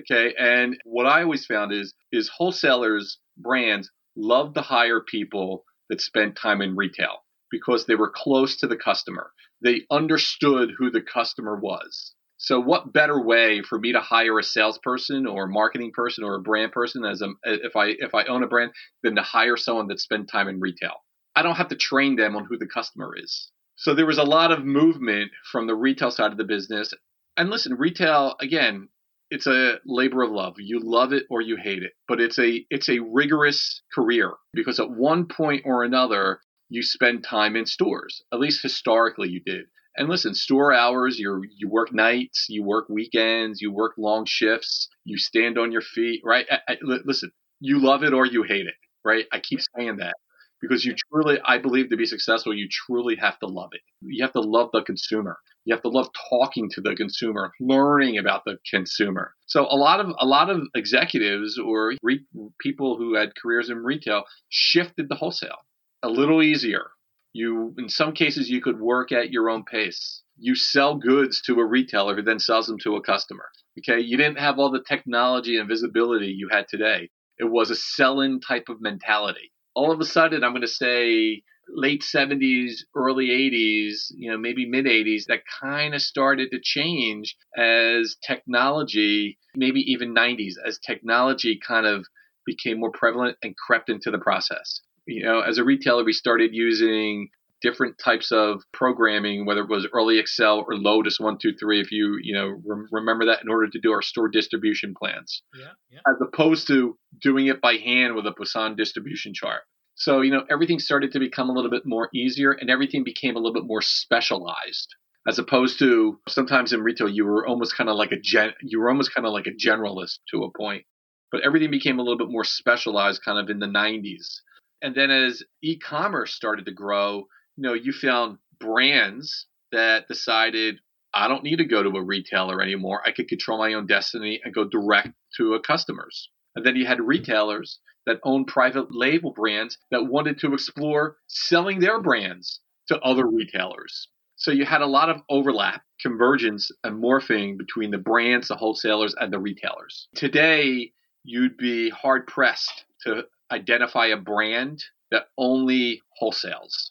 Okay. 0.00 0.34
And 0.36 0.76
what 0.84 1.06
I 1.06 1.22
always 1.22 1.46
found 1.46 1.72
is 1.72 1.94
is 2.10 2.28
wholesalers, 2.36 3.18
brands 3.36 3.92
love 4.16 4.54
to 4.54 4.60
hire 4.60 5.00
people 5.00 5.64
that 5.88 6.00
spent 6.00 6.34
time 6.34 6.60
in 6.60 6.74
retail 6.74 7.18
because 7.48 7.86
they 7.86 7.94
were 7.94 8.10
close 8.10 8.56
to 8.56 8.66
the 8.66 8.76
customer. 8.76 9.30
They 9.62 9.82
understood 9.88 10.72
who 10.76 10.90
the 10.90 11.02
customer 11.02 11.54
was. 11.54 12.12
So, 12.42 12.58
what 12.58 12.92
better 12.92 13.22
way 13.24 13.62
for 13.62 13.78
me 13.78 13.92
to 13.92 14.00
hire 14.00 14.36
a 14.36 14.42
salesperson 14.42 15.28
or 15.28 15.44
a 15.44 15.48
marketing 15.48 15.92
person 15.92 16.24
or 16.24 16.34
a 16.34 16.42
brand 16.42 16.72
person 16.72 17.04
as 17.04 17.22
a, 17.22 17.28
if 17.44 17.76
I 17.76 17.94
if 18.00 18.16
I 18.16 18.24
own 18.24 18.42
a 18.42 18.48
brand 18.48 18.72
than 19.04 19.14
to 19.14 19.22
hire 19.22 19.56
someone 19.56 19.86
that 19.88 20.00
spent 20.00 20.28
time 20.28 20.48
in 20.48 20.58
retail? 20.58 21.04
I 21.36 21.42
don't 21.42 21.54
have 21.54 21.68
to 21.68 21.76
train 21.76 22.16
them 22.16 22.34
on 22.34 22.44
who 22.44 22.58
the 22.58 22.66
customer 22.66 23.14
is. 23.16 23.48
So 23.76 23.94
there 23.94 24.06
was 24.06 24.18
a 24.18 24.24
lot 24.24 24.50
of 24.50 24.64
movement 24.64 25.30
from 25.52 25.68
the 25.68 25.76
retail 25.76 26.10
side 26.10 26.32
of 26.32 26.36
the 26.36 26.44
business. 26.44 26.92
And 27.36 27.48
listen, 27.48 27.74
retail 27.74 28.34
again, 28.40 28.88
it's 29.30 29.46
a 29.46 29.78
labor 29.86 30.22
of 30.22 30.32
love. 30.32 30.54
You 30.58 30.80
love 30.82 31.12
it 31.12 31.26
or 31.30 31.42
you 31.42 31.56
hate 31.56 31.84
it, 31.84 31.92
but 32.08 32.20
it's 32.20 32.40
a 32.40 32.66
it's 32.70 32.88
a 32.88 32.98
rigorous 32.98 33.82
career 33.94 34.32
because 34.52 34.80
at 34.80 34.90
one 34.90 35.26
point 35.26 35.62
or 35.64 35.84
another 35.84 36.40
you 36.68 36.82
spend 36.82 37.22
time 37.22 37.54
in 37.54 37.66
stores. 37.66 38.20
At 38.32 38.40
least 38.40 38.62
historically 38.62 39.28
you 39.28 39.40
did. 39.46 39.66
And 39.96 40.08
listen, 40.08 40.34
store 40.34 40.72
hours, 40.72 41.18
you 41.18 41.42
you 41.56 41.68
work 41.68 41.92
nights, 41.92 42.46
you 42.48 42.62
work 42.62 42.88
weekends, 42.88 43.60
you 43.60 43.72
work 43.72 43.92
long 43.98 44.24
shifts, 44.26 44.88
you 45.04 45.18
stand 45.18 45.58
on 45.58 45.72
your 45.72 45.82
feet, 45.82 46.20
right? 46.24 46.46
I, 46.50 46.72
I, 46.72 46.76
listen, 47.04 47.30
you 47.60 47.78
love 47.78 48.02
it 48.02 48.14
or 48.14 48.26
you 48.26 48.42
hate 48.42 48.66
it, 48.66 48.74
right? 49.04 49.26
I 49.32 49.40
keep 49.40 49.60
saying 49.76 49.98
that 49.98 50.14
because 50.60 50.84
you 50.84 50.94
truly, 51.12 51.38
I 51.44 51.58
believe 51.58 51.90
to 51.90 51.96
be 51.96 52.06
successful, 52.06 52.54
you 52.54 52.68
truly 52.70 53.16
have 53.16 53.38
to 53.40 53.46
love 53.46 53.70
it. 53.72 53.80
You 54.00 54.24
have 54.24 54.32
to 54.32 54.40
love 54.40 54.70
the 54.72 54.82
consumer. 54.82 55.38
You 55.64 55.74
have 55.74 55.82
to 55.82 55.88
love 55.88 56.08
talking 56.30 56.70
to 56.70 56.80
the 56.80 56.94
consumer, 56.94 57.52
learning 57.60 58.18
about 58.18 58.44
the 58.44 58.58
consumer. 58.68 59.34
So 59.46 59.66
a 59.66 59.76
lot 59.76 60.00
of 60.00 60.08
a 60.18 60.26
lot 60.26 60.48
of 60.50 60.62
executives 60.74 61.58
or 61.58 61.94
re- 62.02 62.24
people 62.60 62.96
who 62.96 63.14
had 63.14 63.34
careers 63.40 63.68
in 63.68 63.78
retail 63.78 64.24
shifted 64.48 65.10
to 65.10 65.16
wholesale 65.16 65.58
a 66.02 66.08
little 66.08 66.42
easier, 66.42 66.90
you, 67.32 67.74
in 67.78 67.88
some 67.88 68.12
cases, 68.12 68.50
you 68.50 68.60
could 68.60 68.80
work 68.80 69.12
at 69.12 69.30
your 69.30 69.48
own 69.48 69.64
pace. 69.64 70.22
You 70.38 70.54
sell 70.54 70.96
goods 70.96 71.40
to 71.42 71.60
a 71.60 71.66
retailer 71.66 72.14
who 72.14 72.22
then 72.22 72.38
sells 72.38 72.66
them 72.66 72.78
to 72.80 72.96
a 72.96 73.02
customer. 73.02 73.48
Okay. 73.78 74.00
You 74.00 74.16
didn't 74.16 74.38
have 74.38 74.58
all 74.58 74.70
the 74.70 74.84
technology 74.86 75.56
and 75.56 75.68
visibility 75.68 76.26
you 76.26 76.48
had 76.50 76.66
today. 76.68 77.10
It 77.38 77.50
was 77.50 77.70
a 77.70 77.76
sell-in 77.76 78.40
type 78.40 78.64
of 78.68 78.80
mentality. 78.80 79.52
All 79.74 79.90
of 79.90 80.00
a 80.00 80.04
sudden, 80.04 80.44
I'm 80.44 80.52
going 80.52 80.62
to 80.62 80.68
say 80.68 81.42
late 81.68 82.02
70s, 82.02 82.80
early 82.94 83.28
80s, 83.28 84.08
you 84.10 84.30
know, 84.30 84.36
maybe 84.36 84.68
mid 84.68 84.84
80s, 84.84 85.24
that 85.28 85.40
kind 85.60 85.94
of 85.94 86.02
started 86.02 86.50
to 86.50 86.60
change 86.62 87.36
as 87.56 88.16
technology, 88.26 89.38
maybe 89.56 89.80
even 89.80 90.14
90s, 90.14 90.54
as 90.66 90.78
technology 90.78 91.58
kind 91.66 91.86
of 91.86 92.06
became 92.44 92.80
more 92.80 92.90
prevalent 92.90 93.38
and 93.42 93.56
crept 93.56 93.88
into 93.88 94.10
the 94.10 94.18
process 94.18 94.80
you 95.06 95.24
know, 95.24 95.40
as 95.40 95.58
a 95.58 95.64
retailer, 95.64 96.04
we 96.04 96.12
started 96.12 96.50
using 96.52 97.28
different 97.62 97.96
types 97.98 98.32
of 98.32 98.62
programming, 98.72 99.46
whether 99.46 99.62
it 99.62 99.68
was 99.68 99.86
early 99.92 100.18
Excel 100.18 100.64
or 100.66 100.76
Lotus 100.76 101.18
one 101.18 101.38
two 101.38 101.54
three. 101.54 101.80
If 101.80 101.92
you 101.92 102.18
you 102.20 102.34
know 102.34 102.60
re- 102.64 102.86
remember 102.90 103.26
that 103.26 103.42
in 103.42 103.48
order 103.48 103.68
to 103.68 103.80
do 103.80 103.92
our 103.92 104.02
store 104.02 104.28
distribution 104.28 104.94
plans, 104.94 105.42
yeah, 105.54 105.70
yeah. 105.90 106.00
as 106.06 106.16
opposed 106.20 106.66
to 106.68 106.98
doing 107.20 107.46
it 107.46 107.60
by 107.60 107.74
hand 107.74 108.14
with 108.14 108.26
a 108.26 108.32
Poisson 108.32 108.76
distribution 108.76 109.32
chart. 109.32 109.62
So 109.94 110.20
you 110.20 110.30
know 110.30 110.44
everything 110.50 110.78
started 110.78 111.12
to 111.12 111.18
become 111.18 111.48
a 111.48 111.52
little 111.52 111.70
bit 111.70 111.86
more 111.86 112.10
easier, 112.14 112.52
and 112.52 112.68
everything 112.68 113.04
became 113.04 113.36
a 113.36 113.38
little 113.38 113.54
bit 113.54 113.66
more 113.66 113.82
specialized. 113.82 114.94
As 115.26 115.38
opposed 115.38 115.78
to 115.78 116.18
sometimes 116.28 116.72
in 116.72 116.82
retail, 116.82 117.08
you 117.08 117.24
were 117.24 117.46
almost 117.46 117.76
kind 117.76 117.88
of 117.88 117.96
like 117.96 118.10
a 118.10 118.18
gen, 118.20 118.52
you 118.60 118.80
were 118.80 118.90
almost 118.90 119.14
kind 119.14 119.24
of 119.24 119.32
like 119.32 119.46
a 119.46 119.50
generalist 119.50 120.18
to 120.32 120.42
a 120.42 120.50
point, 120.58 120.84
but 121.30 121.42
everything 121.42 121.70
became 121.70 122.00
a 122.00 122.02
little 122.02 122.18
bit 122.18 122.28
more 122.28 122.42
specialized, 122.42 123.22
kind 123.24 123.38
of 123.38 123.48
in 123.48 123.60
the 123.60 123.66
90s 123.66 124.40
and 124.82 124.94
then 124.94 125.10
as 125.10 125.42
e-commerce 125.62 126.34
started 126.34 126.66
to 126.66 126.72
grow, 126.72 127.26
you 127.56 127.62
know, 127.62 127.74
you 127.74 127.92
found 127.92 128.38
brands 128.58 129.46
that 129.70 130.08
decided 130.08 130.78
I 131.14 131.28
don't 131.28 131.44
need 131.44 131.56
to 131.56 131.64
go 131.64 131.82
to 131.82 131.96
a 131.96 132.04
retailer 132.04 132.62
anymore. 132.62 133.02
I 133.04 133.12
could 133.12 133.28
control 133.28 133.58
my 133.58 133.74
own 133.74 133.86
destiny 133.86 134.40
and 134.42 134.54
go 134.54 134.64
direct 134.64 135.10
to 135.36 135.54
a 135.54 135.60
customers. 135.60 136.30
And 136.56 136.64
then 136.64 136.76
you 136.76 136.86
had 136.86 137.00
retailers 137.00 137.78
that 138.06 138.20
owned 138.24 138.46
private 138.46 138.88
label 138.90 139.32
brands 139.32 139.78
that 139.90 140.06
wanted 140.06 140.38
to 140.40 140.54
explore 140.54 141.16
selling 141.26 141.80
their 141.80 142.00
brands 142.00 142.60
to 142.88 142.98
other 143.00 143.26
retailers. 143.26 144.08
So 144.36 144.50
you 144.50 144.64
had 144.64 144.80
a 144.80 144.86
lot 144.86 145.08
of 145.08 145.22
overlap, 145.28 145.82
convergence, 146.00 146.70
and 146.82 147.02
morphing 147.02 147.56
between 147.56 147.90
the 147.90 147.98
brands, 147.98 148.48
the 148.48 148.56
wholesalers, 148.56 149.14
and 149.18 149.32
the 149.32 149.38
retailers. 149.38 150.08
Today, 150.16 150.92
you'd 151.22 151.56
be 151.56 151.90
hard 151.90 152.26
pressed 152.26 152.84
to 153.04 153.24
identify 153.52 154.06
a 154.06 154.16
brand 154.16 154.82
that 155.10 155.26
only 155.38 156.02
wholesales. 156.20 156.90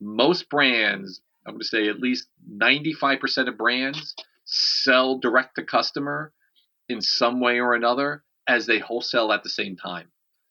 Most 0.00 0.50
brands, 0.50 1.20
I'm 1.46 1.54
going 1.54 1.60
to 1.60 1.66
say 1.66 1.88
at 1.88 2.00
least 2.00 2.28
95% 2.56 3.48
of 3.48 3.56
brands 3.56 4.14
sell 4.44 5.18
direct 5.18 5.54
to 5.56 5.64
customer 5.64 6.32
in 6.88 7.00
some 7.00 7.40
way 7.40 7.60
or 7.60 7.74
another 7.74 8.24
as 8.48 8.66
they 8.66 8.78
wholesale 8.78 9.32
at 9.32 9.42
the 9.44 9.48
same 9.48 9.76
time. 9.76 10.08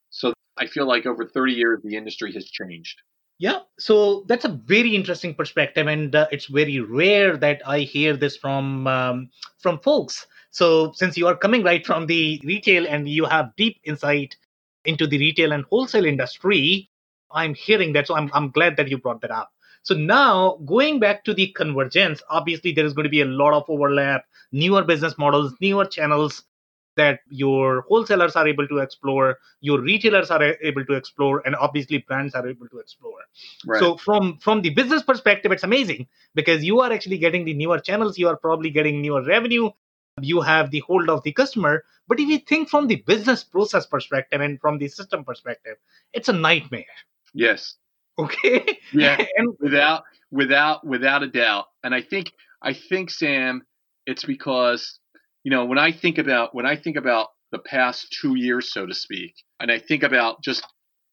So 0.10 0.34
I 0.58 0.68
feel 0.68 0.88
like 0.88 1.06
over 1.06 1.26
30 1.26 1.54
years, 1.54 1.80
the 1.84 1.98
industry 1.98 2.34
has 2.34 2.46
changed. 2.50 3.02
Yeah, 3.40 3.62
so 3.80 4.24
that's 4.28 4.46
a 4.46 4.50
very 4.50 4.96
interesting 4.96 5.34
perspective, 5.34 5.88
and 5.88 6.16
uh, 6.16 6.28
it's 6.32 6.46
very 6.46 6.80
rare 6.80 7.38
that 7.38 7.64
I 7.66 7.80
hear 7.80 8.16
this 8.16 8.38
from 8.38 8.86
um, 8.86 9.32
from 9.58 9.80
folks. 9.80 10.28
So 10.52 10.92
since 10.94 11.18
you 11.18 11.26
are 11.26 11.36
coming 11.36 11.64
right 11.64 11.84
from 11.84 12.06
the 12.06 12.40
retail 12.44 12.86
and 12.88 13.10
you 13.10 13.26
have 13.26 13.56
deep 13.56 13.80
insight 13.84 14.36
into 14.86 15.08
the 15.08 15.18
retail 15.18 15.52
and 15.52 15.66
wholesale 15.66 16.06
industry, 16.06 16.90
I'm 17.32 17.54
hearing 17.54 17.94
that. 17.94 18.08
So 18.08 18.16
I'm 18.16 18.30
I'm 18.34 18.52
glad 18.52 18.78
that 18.78 18.90
you 18.90 18.98
brought 18.98 19.22
that 19.22 19.32
up. 19.32 19.52
So 19.84 19.96
now 19.96 20.60
going 20.66 21.00
back 21.00 21.24
to 21.26 21.34
the 21.34 21.48
convergence, 21.48 22.22
obviously 22.30 22.72
there 22.72 22.86
is 22.86 22.94
going 22.94 23.06
to 23.06 23.10
be 23.10 23.22
a 23.22 23.26
lot 23.26 23.54
of 23.54 23.64
overlap, 23.68 24.26
newer 24.52 24.84
business 24.84 25.18
models, 25.18 25.54
newer 25.60 25.86
channels 25.86 26.44
that 26.98 27.22
your 27.30 27.82
wholesalers 27.88 28.36
are 28.36 28.48
able 28.48 28.68
to 28.68 28.80
explore, 28.80 29.38
your 29.62 29.80
retailers 29.80 30.30
are 30.30 30.56
able 30.62 30.86
to 30.86 30.94
explore, 30.94 31.42
and 31.46 31.56
obviously 31.56 32.00
brands 32.00 32.36
are 32.36 32.48
able 32.48 32.68
to 32.68 32.80
explore. 32.80 33.20
Right. 33.66 33.80
So 33.80 33.98
from 33.98 34.38
from 34.40 34.62
the 34.62 34.72
business 34.72 35.02
perspective, 35.02 35.52
it's 35.52 35.64
amazing 35.64 36.08
because 36.36 36.64
you 36.64 36.82
are 36.82 36.92
actually 36.92 37.18
getting 37.18 37.46
the 37.46 37.54
newer 37.54 37.80
channels, 37.80 38.18
you 38.18 38.28
are 38.28 38.38
probably 38.38 38.70
getting 38.70 39.02
newer 39.02 39.24
revenue, 39.24 39.70
you 40.20 40.42
have 40.42 40.72
the 40.72 40.80
hold 40.80 41.10
of 41.10 41.24
the 41.24 41.32
customer. 41.32 41.84
But 42.08 42.20
if 42.20 42.28
you 42.28 42.40
think 42.40 42.70
from 42.70 42.88
the 42.88 42.98
business 43.08 43.44
process 43.44 43.86
perspective 43.86 44.42
and 44.42 44.60
from 44.60 44.78
the 44.78 44.88
system 44.88 45.24
perspective, 45.24 45.78
it's 46.14 46.30
a 46.30 46.34
nightmare. 46.34 46.86
Yes. 47.34 47.76
Okay. 48.20 48.80
Yeah. 48.92 49.18
and 49.38 49.56
without 49.60 50.04
without 50.32 50.86
without 50.86 51.24
a 51.24 51.28
doubt. 51.28 51.66
And 51.84 51.96
I 51.96 52.02
think 52.02 52.34
I 52.62 52.74
think 52.74 53.10
Sam, 53.10 53.64
it's 54.06 54.24
because 54.24 55.00
you 55.44 55.52
know 55.52 55.66
when 55.66 55.78
I 55.78 55.92
think 55.92 56.18
about 56.18 56.54
when 56.54 56.66
I 56.66 56.76
think 56.76 56.98
about 56.98 57.30
the 57.52 57.60
past 57.60 58.16
two 58.22 58.36
years, 58.38 58.72
so 58.72 58.86
to 58.86 58.94
speak, 58.94 59.36
and 59.60 59.72
I 59.72 59.80
think 59.80 60.04
about 60.04 60.42
just 60.44 60.66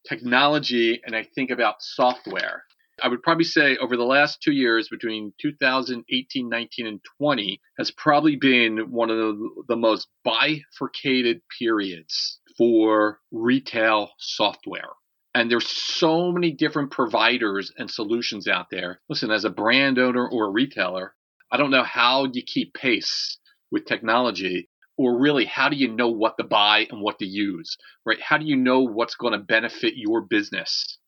technology 0.08 1.00
and 1.04 1.14
I 1.14 1.24
think 1.34 1.50
about 1.50 1.82
software. 1.82 2.64
I 3.02 3.08
would 3.08 3.22
probably 3.22 3.44
say 3.44 3.76
over 3.76 3.96
the 3.96 4.04
last 4.04 4.42
two 4.42 4.52
years, 4.52 4.88
between 4.88 5.32
2018, 5.40 6.48
19, 6.48 6.86
and 6.86 7.00
20, 7.18 7.60
has 7.78 7.90
probably 7.90 8.36
been 8.36 8.90
one 8.90 9.10
of 9.10 9.16
the, 9.16 9.50
the 9.68 9.76
most 9.76 10.08
bifurcated 10.24 11.42
periods 11.58 12.40
for 12.56 13.20
retail 13.30 14.10
software. 14.18 14.90
And 15.34 15.50
there's 15.50 15.68
so 15.68 16.32
many 16.32 16.50
different 16.52 16.90
providers 16.90 17.72
and 17.76 17.90
solutions 17.90 18.48
out 18.48 18.66
there. 18.70 19.00
Listen, 19.08 19.30
as 19.30 19.44
a 19.44 19.50
brand 19.50 19.98
owner 19.98 20.28
or 20.28 20.46
a 20.46 20.50
retailer, 20.50 21.14
I 21.52 21.56
don't 21.56 21.70
know 21.70 21.84
how 21.84 22.26
you 22.32 22.42
keep 22.42 22.74
pace 22.74 23.38
with 23.70 23.86
technology 23.86 24.68
or 24.96 25.18
really 25.18 25.44
how 25.44 25.68
do 25.68 25.76
you 25.76 25.88
know 25.88 26.08
what 26.08 26.36
to 26.38 26.44
buy 26.44 26.86
and 26.90 27.00
what 27.00 27.18
to 27.20 27.26
use, 27.26 27.76
right? 28.04 28.20
How 28.20 28.36
do 28.36 28.44
you 28.44 28.56
know 28.56 28.80
what's 28.80 29.14
going 29.14 29.32
to 29.32 29.38
benefit 29.38 29.94
your 29.96 30.22
business? 30.22 30.98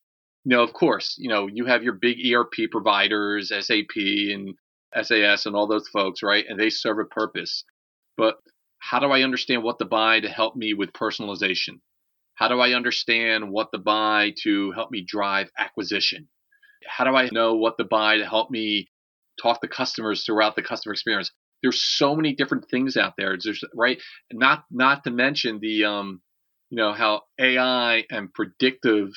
You 0.45 0.57
know, 0.57 0.63
of 0.63 0.73
course, 0.73 1.17
you 1.19 1.29
know, 1.29 1.47
you 1.47 1.67
have 1.67 1.83
your 1.83 1.93
big 1.93 2.19
ERP 2.25 2.71
providers, 2.71 3.49
SAP 3.49 3.97
and 3.97 4.55
SAS 5.03 5.47
and 5.47 5.55
all 5.55 5.67
those 5.67 5.89
folks, 5.89 6.23
right? 6.23 6.45
And 6.49 6.59
they 6.59 6.71
serve 6.71 6.99
a 6.99 7.05
purpose. 7.05 7.65
But 8.17 8.37
how 8.79 8.99
do 8.99 9.07
I 9.11 9.23
understand 9.23 9.63
what 9.63 9.79
to 9.79 9.85
buy 9.85 10.21
to 10.21 10.29
help 10.29 10.57
me 10.57 10.75
with 10.75 10.93
personalization? 10.93 11.81
How 12.35 12.49
do 12.49 12.59
I 12.61 12.73
understand 12.73 13.51
what 13.51 13.71
to 13.73 13.79
buy 13.79 14.33
to 14.43 14.73
help 14.73 14.91
me 14.91 15.03
drive 15.07 15.51
acquisition? 15.59 16.29
How 16.87 17.05
do 17.05 17.15
I 17.15 17.29
know 17.31 17.55
what 17.55 17.77
to 17.79 17.85
buy 17.85 18.17
to 18.17 18.27
help 18.27 18.51
me 18.51 18.89
talk 19.41 19.61
to 19.61 19.69
customers 19.69 20.25
throughout 20.25 20.57
the 20.57 20.63
customer 20.63 20.95
experience? 20.95 21.31
There's 21.63 21.83
so 21.83 22.17
many 22.17 22.35
different 22.35 22.71
things 22.71 22.97
out 22.97 23.13
there. 23.19 23.37
There's 23.37 23.63
right, 23.75 24.01
not 24.33 24.65
not 24.71 25.05
to 25.05 25.11
mention 25.11 25.61
the 25.61 25.85
um, 25.85 26.23
you 26.71 26.77
know 26.79 26.95
how 26.95 27.23
AI 27.39 28.05
and 28.11 28.33
predictive 28.33 29.11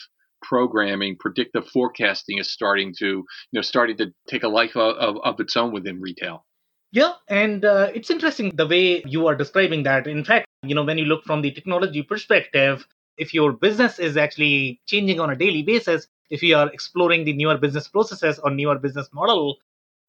programming, 0.44 1.16
predictive 1.20 1.68
forecasting 1.68 2.38
is 2.38 2.52
starting 2.52 2.94
to 3.00 3.06
you 3.06 3.26
know 3.54 3.62
starting 3.62 3.98
to 3.98 4.14
take 4.28 4.44
a 4.44 4.48
life 4.48 4.76
of, 4.76 4.96
of, 4.98 5.18
of 5.24 5.40
its 5.40 5.58
own 5.58 5.72
within 5.72 6.00
retail. 6.00 6.46
Yeah, 6.92 7.14
and 7.28 7.66
uh, 7.66 7.90
it's 7.96 8.12
interesting 8.12 8.52
the 8.56 8.68
way 8.68 9.02
you 9.08 9.26
are 9.26 9.36
describing 9.36 9.82
that. 9.84 10.06
In 10.06 10.24
fact, 10.24 10.46
you 10.62 10.76
know, 10.76 10.84
when 10.84 11.00
you 11.00 11.06
look 11.06 11.24
from 11.24 11.42
the 11.42 11.52
technology 11.52 12.04
perspective, 12.04 12.86
if 13.18 13.34
your 13.34 13.52
business 13.52 13.98
is 13.98 14.16
actually 14.16 14.80
changing 14.86 15.20
on 15.20 15.32
a 15.32 15.36
daily 15.36 15.64
basis, 15.64 16.08
if 16.30 16.44
you 16.44 16.56
are 16.56 16.70
exploring 16.70 17.26
the 17.26 17.34
newer 17.34 17.58
business 17.58 17.88
processes 17.88 18.40
or 18.40 18.52
newer 18.52 18.78
business 18.78 19.10
model 19.12 19.58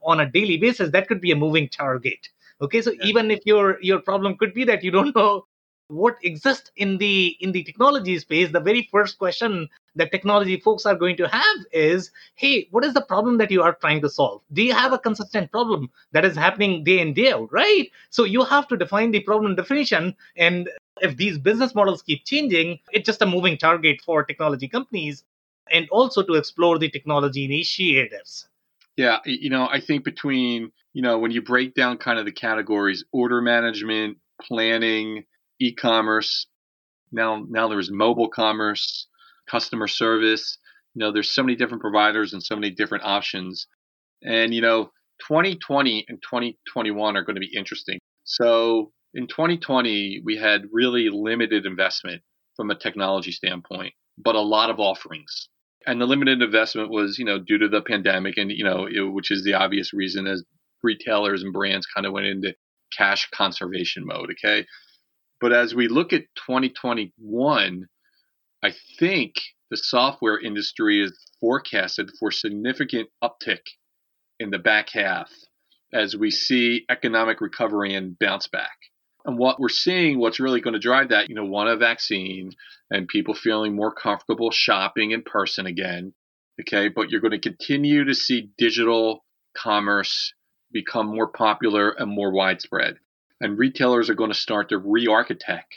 on 0.03 0.21
a 0.21 0.31
daily 0.31 0.59
basis, 0.59 0.91
that 0.91 1.09
could 1.09 1.21
be 1.21 1.31
a 1.31 1.37
moving 1.37 1.69
target. 1.69 2.29
Okay, 2.61 2.83
so 2.83 2.93
yeah. 2.93 3.05
even 3.05 3.31
if 3.31 3.41
your 3.45 3.79
your 3.81 4.01
problem 4.01 4.37
could 4.37 4.55
be 4.55 4.65
that 4.65 4.85
you 4.85 4.91
don't 4.91 5.15
know 5.21 5.47
what 5.89 6.17
exists 6.23 6.71
in 6.77 6.99
the 6.99 7.37
in 7.41 7.53
the 7.53 7.63
technology 7.63 8.19
space, 8.19 8.51
the 8.51 8.61
very 8.61 8.89
first 8.91 9.19
question 9.19 9.69
that 9.97 10.11
technology 10.11 10.59
folks 10.59 10.87
are 10.87 10.95
going 10.95 11.17
to 11.17 11.29
have 11.29 11.57
is, 11.73 12.11
hey, 12.35 12.67
what 12.71 12.85
is 12.85 12.95
the 12.95 13.03
problem 13.03 13.39
that 13.39 13.51
you 13.51 13.63
are 13.63 13.75
trying 13.75 14.01
to 14.01 14.09
solve? 14.09 14.43
Do 14.53 14.63
you 14.63 14.75
have 14.75 14.93
a 14.93 14.99
consistent 14.99 15.53
problem 15.53 15.91
that 16.13 16.25
is 16.25 16.37
happening 16.37 16.85
day 16.85 17.01
in 17.01 17.13
day 17.13 17.33
out, 17.33 17.53
right? 17.53 17.91
So 18.11 18.25
you 18.25 18.45
have 18.45 18.67
to 18.69 18.77
define 18.77 19.11
the 19.11 19.21
problem 19.21 19.55
definition 19.55 20.17
and 20.37 20.69
if 21.01 21.17
these 21.17 21.39
business 21.39 21.75
models 21.75 22.03
keep 22.03 22.25
changing, 22.25 22.79
it's 22.93 23.07
just 23.07 23.23
a 23.23 23.27
moving 23.27 23.59
target 23.59 24.01
for 24.01 24.25
technology 24.25 24.69
companies 24.69 25.25
and 25.71 25.89
also 25.91 26.23
to 26.23 26.35
explore 26.35 26.79
the 26.79 26.89
technology 26.89 27.45
initiatives. 27.45 28.49
Yeah, 28.97 29.19
you 29.25 29.51
know, 29.51 29.69
I 29.71 29.81
think 29.81 30.05
between, 30.05 30.71
you 30.93 31.03
know, 31.03 31.19
when 31.19 31.33
you 31.33 31.43
break 31.43 31.75
down 31.75 31.99
kind 31.99 32.19
of 32.19 32.27
the 32.27 32.33
categories, 32.33 33.05
order 33.13 33.41
management, 33.41 34.19
planning, 34.41 35.25
e-commerce, 35.61 36.47
now 37.13 37.45
now 37.49 37.69
there's 37.69 37.91
mobile 37.91 38.29
commerce, 38.29 39.07
customer 39.51 39.89
service, 39.89 40.59
you 40.95 41.01
know, 41.01 41.13
there's 41.13 41.31
so 41.31 41.43
many 41.43 41.57
different 41.57 41.81
providers 41.81 42.33
and 42.33 42.43
so 42.43 42.55
many 42.55 42.71
different 42.71 43.05
options. 43.05 43.67
And 44.23 44.55
you 44.55 44.61
know, 44.61 44.91
2020 45.29 46.07
and 46.09 46.19
2021 46.23 47.17
are 47.17 47.23
going 47.23 47.37
to 47.37 47.41
be 47.41 47.55
interesting. 47.55 47.99
So 48.25 48.93
in 49.13 49.27
2020, 49.27 50.23
we 50.25 50.37
had 50.37 50.63
really 50.73 51.09
limited 51.11 51.67
investment 51.67 52.23
from 52.57 52.71
a 52.71 52.75
technology 52.75 53.33
standpoint, 53.33 53.95
but 54.19 54.35
a 54.35 54.41
lot 54.41 54.71
of 54.71 54.81
offerings. 54.81 55.49
And 55.87 56.01
the 56.01 56.07
limited 56.07 56.41
investment 56.41 56.91
was, 56.91 57.19
you 57.19 57.25
know, 57.25 57.39
due 57.39 57.59
to 57.59 57.69
the 57.69 57.83
pandemic, 57.83 58.39
and 58.39 58.51
you 58.51 58.65
know, 58.65 58.87
it, 58.91 59.01
which 59.13 59.31
is 59.31 59.45
the 59.45 59.55
obvious 59.55 59.93
reason 59.93 60.27
as 60.27 60.43
retailers 60.83 61.43
and 61.43 61.53
brands 61.53 61.87
kind 61.87 62.07
of 62.07 62.13
went 62.13 62.27
into 62.27 62.55
cash 62.97 63.29
conservation 63.35 64.07
mode. 64.07 64.31
Okay, 64.33 64.67
but 65.45 65.53
as 65.53 65.75
we 65.75 65.89
look 65.89 66.15
at 66.15 66.23
2021, 66.47 67.87
I 68.63 68.75
think 68.99 69.35
the 69.71 69.77
software 69.77 70.41
industry 70.41 71.03
is 71.03 71.15
forecasted 71.39 72.09
for 72.19 72.31
significant 72.31 73.11
uptick 73.23 73.61
in 74.41 74.49
the 74.49 74.59
back 74.59 74.89
half 74.89 75.31
as 75.93 76.17
we 76.17 76.31
see 76.31 76.87
economic 76.89 77.43
recovery 77.43 77.95
and 77.95 78.19
bounce 78.19 78.49
back. 78.49 78.79
And 79.27 79.37
what 79.37 79.61
we're 79.61 79.69
seeing, 79.69 80.19
what's 80.19 80.41
really 80.41 80.63
going 80.63 80.73
to 80.73 80.81
drive 80.81 81.11
that, 81.11 81.29
you 81.29 81.35
know, 81.35 81.45
one, 81.45 81.69
a 81.69 81.77
vaccine 81.77 82.53
and 82.91 83.07
people 83.07 83.35
feeling 83.35 83.77
more 83.77 83.93
comfortable 83.93 84.51
shopping 84.51 85.11
in 85.11 85.21
person 85.25 85.67
again. 85.67 86.15
Okay. 86.59 86.89
But 86.89 87.11
you're 87.11 87.21
going 87.21 87.39
to 87.39 87.39
continue 87.39 88.05
to 88.05 88.15
see 88.15 88.49
digital 88.57 89.27
commerce 89.55 90.33
become 90.73 91.07
more 91.07 91.29
popular 91.29 91.91
and 91.91 92.11
more 92.11 92.33
widespread. 92.33 92.97
And 93.45 93.59
retailers 93.59 94.09
are 94.09 94.15
going 94.15 94.33
to 94.33 94.39
start 94.39 94.71
to 94.71 94.79
re 94.79 95.07
architect 95.07 95.75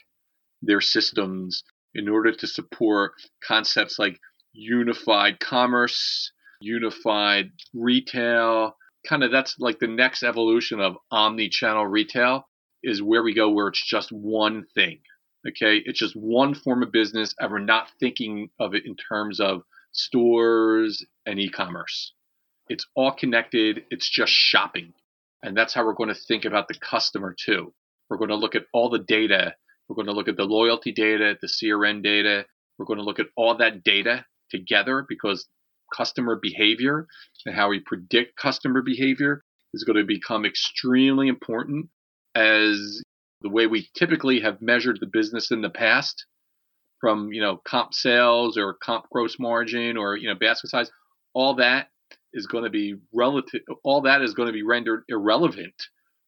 their 0.62 0.80
systems 0.80 1.66
in 1.94 2.08
order 2.08 2.32
to 2.32 2.48
support 2.48 3.12
concepts 3.46 4.00
like 4.00 4.22
unified 4.54 5.42
commerce, 5.42 6.32
unified 6.62 7.52
retail. 7.74 8.78
Kind 9.06 9.22
of 9.22 9.34
that's 9.34 9.60
like 9.60 9.80
the 9.80 9.88
next 9.88 10.24
evolution 10.24 10.80
of 10.80 10.96
omni 11.12 11.50
channel 11.50 11.86
retail 11.86 12.48
is 12.84 13.04
where 13.04 13.22
we 13.22 13.34
go 13.34 13.50
where 13.50 13.68
it's 13.68 13.86
just 13.86 14.14
one 14.14 14.66
thing. 14.74 15.02
Okay, 15.46 15.82
it's 15.84 16.00
just 16.00 16.16
one 16.16 16.54
form 16.54 16.84
of 16.84 16.94
business, 16.94 17.36
and 17.38 17.52
we're 17.52 17.60
not 17.60 17.92
thinking 18.00 18.50
of 18.62 18.76
it 18.76 18.86
in 18.86 18.96
terms 18.96 19.42
of 19.42 19.64
stores 19.92 21.06
and 21.26 21.38
e-commerce. 21.38 22.14
It's 22.70 22.86
all 22.96 23.12
connected. 23.12 23.84
It's 23.92 24.10
just 24.10 24.32
shopping, 24.32 24.94
and 25.43 25.56
that's 25.56 25.73
how 25.73 25.86
we're 25.86 25.93
going 25.93 26.10
to 26.10 26.15
think 26.15 26.45
about 26.45 26.67
the 26.67 26.76
customer 26.76 27.36
too. 27.38 27.73
We're 28.10 28.17
going 28.17 28.30
to 28.30 28.36
look 28.36 28.56
at 28.56 28.65
all 28.73 28.89
the 28.89 29.00
data. 29.00 29.56
We're 29.88 29.95
going 29.95 30.08
to 30.08 30.13
look 30.13 30.28
at 30.28 30.38
the 30.38 30.43
loyalty 30.43 30.91
data, 30.91 31.38
the 31.39 31.47
CRM 31.47 32.04
data. 32.04 32.45
We're 32.78 32.86
going 32.86 33.00
to 33.00 33.06
look 33.06 33.19
at 33.19 33.28
all 33.36 33.58
that 33.58 33.84
data 33.84 34.26
together 34.50 35.06
because 35.08 35.47
customer 35.95 36.38
behavior 36.41 37.08
and 37.45 37.56
how 37.56 37.69
we 37.69 37.80
predict 37.80 38.36
customer 38.36 38.82
behavior 38.82 39.41
is 39.73 39.84
going 39.84 39.97
to 39.97 40.06
become 40.06 40.45
extremely 40.45 41.28
important 41.28 41.88
as 42.36 43.02
the 43.41 43.50
way 43.50 43.67
we 43.67 43.88
typically 43.95 44.41
have 44.41 44.62
measured 44.62 44.97
the 45.00 45.10
business 45.12 45.52
in 45.52 45.62
the 45.62 45.69
past 45.69 46.26
from 47.00 47.32
you 47.32 47.41
know 47.41 47.62
comp 47.65 47.93
sales 47.93 48.58
or 48.58 48.73
comp 48.73 49.06
gross 49.12 49.38
margin 49.39 49.97
or 49.97 50.17
you 50.17 50.28
know 50.28 50.36
basket 50.36 50.69
size, 50.69 50.89
all 51.34 51.56
that 51.56 51.89
is 52.34 52.48
going 52.48 52.63
to 52.63 52.70
be 52.70 52.96
relative. 53.13 53.62
All 53.84 54.02
that 54.02 54.22
is 54.22 54.34
going 54.34 54.48
to 54.48 54.54
be 54.54 54.63
rendered 54.63 55.04
irrelevant 55.10 55.74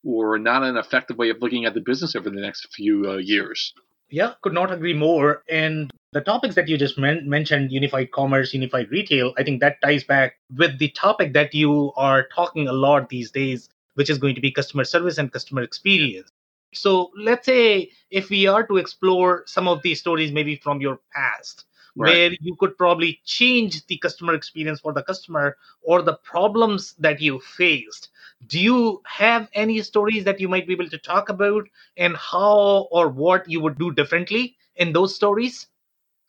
or 0.03 0.37
not 0.39 0.63
an 0.63 0.77
effective 0.77 1.17
way 1.17 1.29
of 1.29 1.37
looking 1.41 1.65
at 1.65 1.73
the 1.73 1.81
business 1.81 2.15
over 2.15 2.29
the 2.29 2.41
next 2.41 2.67
few 2.73 3.09
uh, 3.09 3.17
years. 3.17 3.73
Yeah, 4.09 4.33
could 4.41 4.53
not 4.53 4.71
agree 4.71 4.93
more. 4.93 5.43
And 5.49 5.91
the 6.13 6.21
topics 6.21 6.55
that 6.55 6.67
you 6.67 6.77
just 6.77 6.97
men- 6.97 7.29
mentioned, 7.29 7.71
unified 7.71 8.11
commerce, 8.11 8.53
unified 8.53 8.89
retail, 8.89 9.33
I 9.37 9.43
think 9.43 9.59
that 9.61 9.81
ties 9.83 10.03
back 10.03 10.37
with 10.55 10.79
the 10.79 10.89
topic 10.89 11.33
that 11.33 11.53
you 11.53 11.91
are 11.95 12.27
talking 12.33 12.67
a 12.67 12.73
lot 12.73 13.09
these 13.09 13.29
days, 13.29 13.69
which 13.93 14.09
is 14.09 14.17
going 14.17 14.35
to 14.35 14.41
be 14.41 14.51
customer 14.51 14.83
service 14.83 15.17
and 15.17 15.31
customer 15.31 15.61
experience. 15.61 16.31
So 16.73 17.11
let's 17.17 17.45
say 17.45 17.91
if 18.09 18.29
we 18.29 18.47
are 18.47 18.65
to 18.67 18.77
explore 18.77 19.43
some 19.45 19.67
of 19.67 19.81
these 19.81 19.99
stories, 19.99 20.31
maybe 20.31 20.55
from 20.55 20.81
your 20.81 20.99
past, 21.13 21.65
right. 21.95 22.11
where 22.11 22.31
you 22.41 22.55
could 22.59 22.77
probably 22.77 23.19
change 23.25 23.85
the 23.87 23.97
customer 23.97 24.33
experience 24.33 24.79
for 24.79 24.93
the 24.93 25.03
customer 25.03 25.57
or 25.81 26.01
the 26.01 26.15
problems 26.15 26.93
that 26.99 27.21
you 27.21 27.39
faced. 27.39 28.09
Do 28.47 28.59
you 28.59 29.01
have 29.05 29.49
any 29.53 29.81
stories 29.81 30.23
that 30.23 30.39
you 30.39 30.47
might 30.47 30.67
be 30.67 30.73
able 30.73 30.89
to 30.89 30.97
talk 30.97 31.29
about 31.29 31.67
and 31.97 32.15
how 32.15 32.87
or 32.91 33.09
what 33.09 33.49
you 33.49 33.59
would 33.61 33.77
do 33.77 33.91
differently 33.91 34.55
in 34.75 34.93
those 34.93 35.15
stories? 35.15 35.67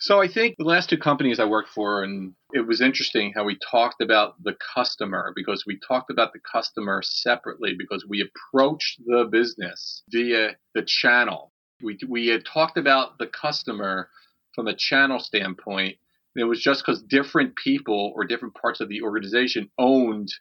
So 0.00 0.20
I 0.20 0.28
think 0.28 0.56
the 0.56 0.64
last 0.64 0.88
two 0.88 0.96
companies 0.96 1.38
I 1.38 1.44
worked 1.44 1.68
for, 1.68 2.02
and 2.02 2.32
it 2.54 2.66
was 2.66 2.80
interesting 2.80 3.34
how 3.34 3.44
we 3.44 3.58
talked 3.70 4.00
about 4.00 4.42
the 4.42 4.56
customer 4.74 5.32
because 5.36 5.64
we 5.66 5.78
talked 5.86 6.10
about 6.10 6.32
the 6.32 6.40
customer 6.40 7.02
separately 7.02 7.74
because 7.76 8.06
we 8.08 8.22
approached 8.22 8.98
the 9.04 9.28
business 9.30 10.02
via 10.08 10.56
the 10.74 10.82
channel. 10.82 11.52
We, 11.82 11.98
we 12.08 12.28
had 12.28 12.46
talked 12.46 12.78
about 12.78 13.18
the 13.18 13.26
customer 13.26 14.08
from 14.54 14.66
a 14.66 14.76
channel 14.76 15.18
standpoint. 15.18 15.96
And 16.34 16.42
it 16.42 16.46
was 16.46 16.60
just 16.60 16.84
because 16.84 17.02
different 17.02 17.56
people 17.56 18.12
or 18.14 18.24
different 18.24 18.54
parts 18.54 18.80
of 18.80 18.88
the 18.88 19.02
organization 19.02 19.70
owned 19.78 20.32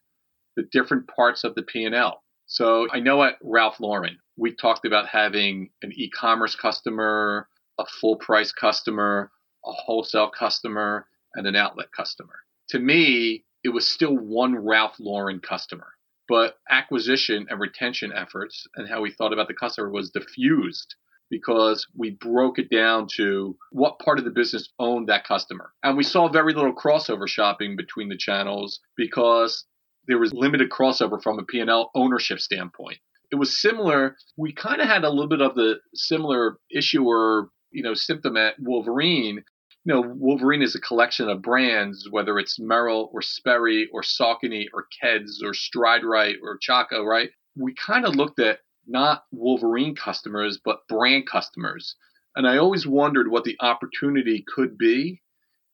the 0.56 0.64
different 0.72 1.08
parts 1.08 1.44
of 1.44 1.56
the 1.56 1.64
P&L. 1.64 2.24
So 2.46 2.88
I 2.92 3.00
know 3.00 3.24
at 3.24 3.38
Ralph 3.44 3.80
Lauren, 3.80 4.18
we 4.38 4.56
talked 4.56 4.86
about 4.86 5.08
having 5.08 5.70
an 5.82 5.92
e-commerce 5.96 6.56
customer, 6.56 7.48
a 7.80 7.86
full 7.86 8.18
price 8.18 8.52
customer, 8.52 9.32
a 9.66 9.72
wholesale 9.72 10.30
customer, 10.30 11.08
and 11.36 11.46
an 11.46 11.56
outlet 11.56 11.92
customer. 11.96 12.34
To 12.70 12.80
me, 12.80 13.46
it 13.64 13.70
was 13.70 13.90
still 13.90 14.16
one 14.16 14.56
Ralph 14.56 14.96
Lauren 15.00 15.40
customer, 15.40 15.88
but 16.28 16.58
acquisition 16.70 17.48
and 17.50 17.60
retention 17.60 18.12
efforts 18.14 18.68
and 18.76 18.88
how 18.88 19.02
we 19.02 19.12
thought 19.12 19.34
about 19.34 19.48
the 19.48 19.54
customer 19.54 19.90
was 19.90 20.12
diffused 20.12 20.96
because 21.30 21.86
we 21.96 22.12
broke 22.12 22.60
it 22.60 22.70
down 22.70 23.08
to 23.16 23.56
what 23.72 24.00
part 24.00 24.20
of 24.20 24.26
the 24.26 24.32
business 24.32 24.70
owned 24.80 25.10
that 25.10 25.26
customer. 25.26 25.72
And 25.84 25.98
we 25.98 26.04
saw 26.04 26.28
very 26.28 26.54
little 26.54 26.74
crossover 26.74 27.28
shopping 27.28 27.76
between 27.76 28.10
the 28.10 28.18
channels 28.18 28.80
because 28.98 29.66
there 30.08 30.20
was 30.20 30.34
limited 30.34 30.70
crossover 30.70 31.22
from 31.22 31.40
a 31.40 31.44
P&L 31.44 31.92
ownership 31.96 32.40
standpoint. 32.40 32.98
It 33.32 33.36
was 33.36 33.62
similar. 33.62 34.16
We 34.38 34.54
kind 34.54 34.82
of 34.82 34.88
had 34.88 35.04
a 35.04 35.10
little 35.10 35.28
bit 35.28 35.42
of 35.42 35.54
the 35.54 35.76
similar 35.94 36.58
issue 36.72 37.04
or 37.04 37.50
you 37.72 37.84
know, 37.84 37.94
symptom 37.94 38.38
at 38.38 38.56
Wolverine, 38.60 39.44
you 39.86 39.94
know, 39.94 40.02
Wolverine 40.02 40.62
is 40.62 40.76
a 40.76 40.82
collection 40.82 41.30
of 41.30 41.42
brands, 41.42 42.08
whether 42.12 42.38
it's 42.38 42.60
Merrell 42.60 43.08
or 43.14 43.22
Sperry 43.22 43.90
or 43.94 44.02
Saucony 44.02 44.66
or 44.74 44.88
Keds 45.02 45.44
or 45.44 45.54
Stride 45.54 46.04
Rite 46.04 46.38
or 46.44 46.58
Chaco, 46.58 47.04
right? 47.04 47.30
We 47.56 47.74
kind 47.74 48.06
of 48.06 48.16
looked 48.16 48.40
at 48.40 48.60
not 48.90 49.24
Wolverine 49.32 49.96
customers, 49.96 50.60
but 50.64 50.88
brand 50.88 51.28
customers. 51.28 51.96
And 52.36 52.48
I 52.48 52.58
always 52.58 52.86
wondered 52.86 53.30
what 53.30 53.44
the 53.44 53.58
opportunity 53.60 54.44
could 54.48 54.78
be 54.78 55.22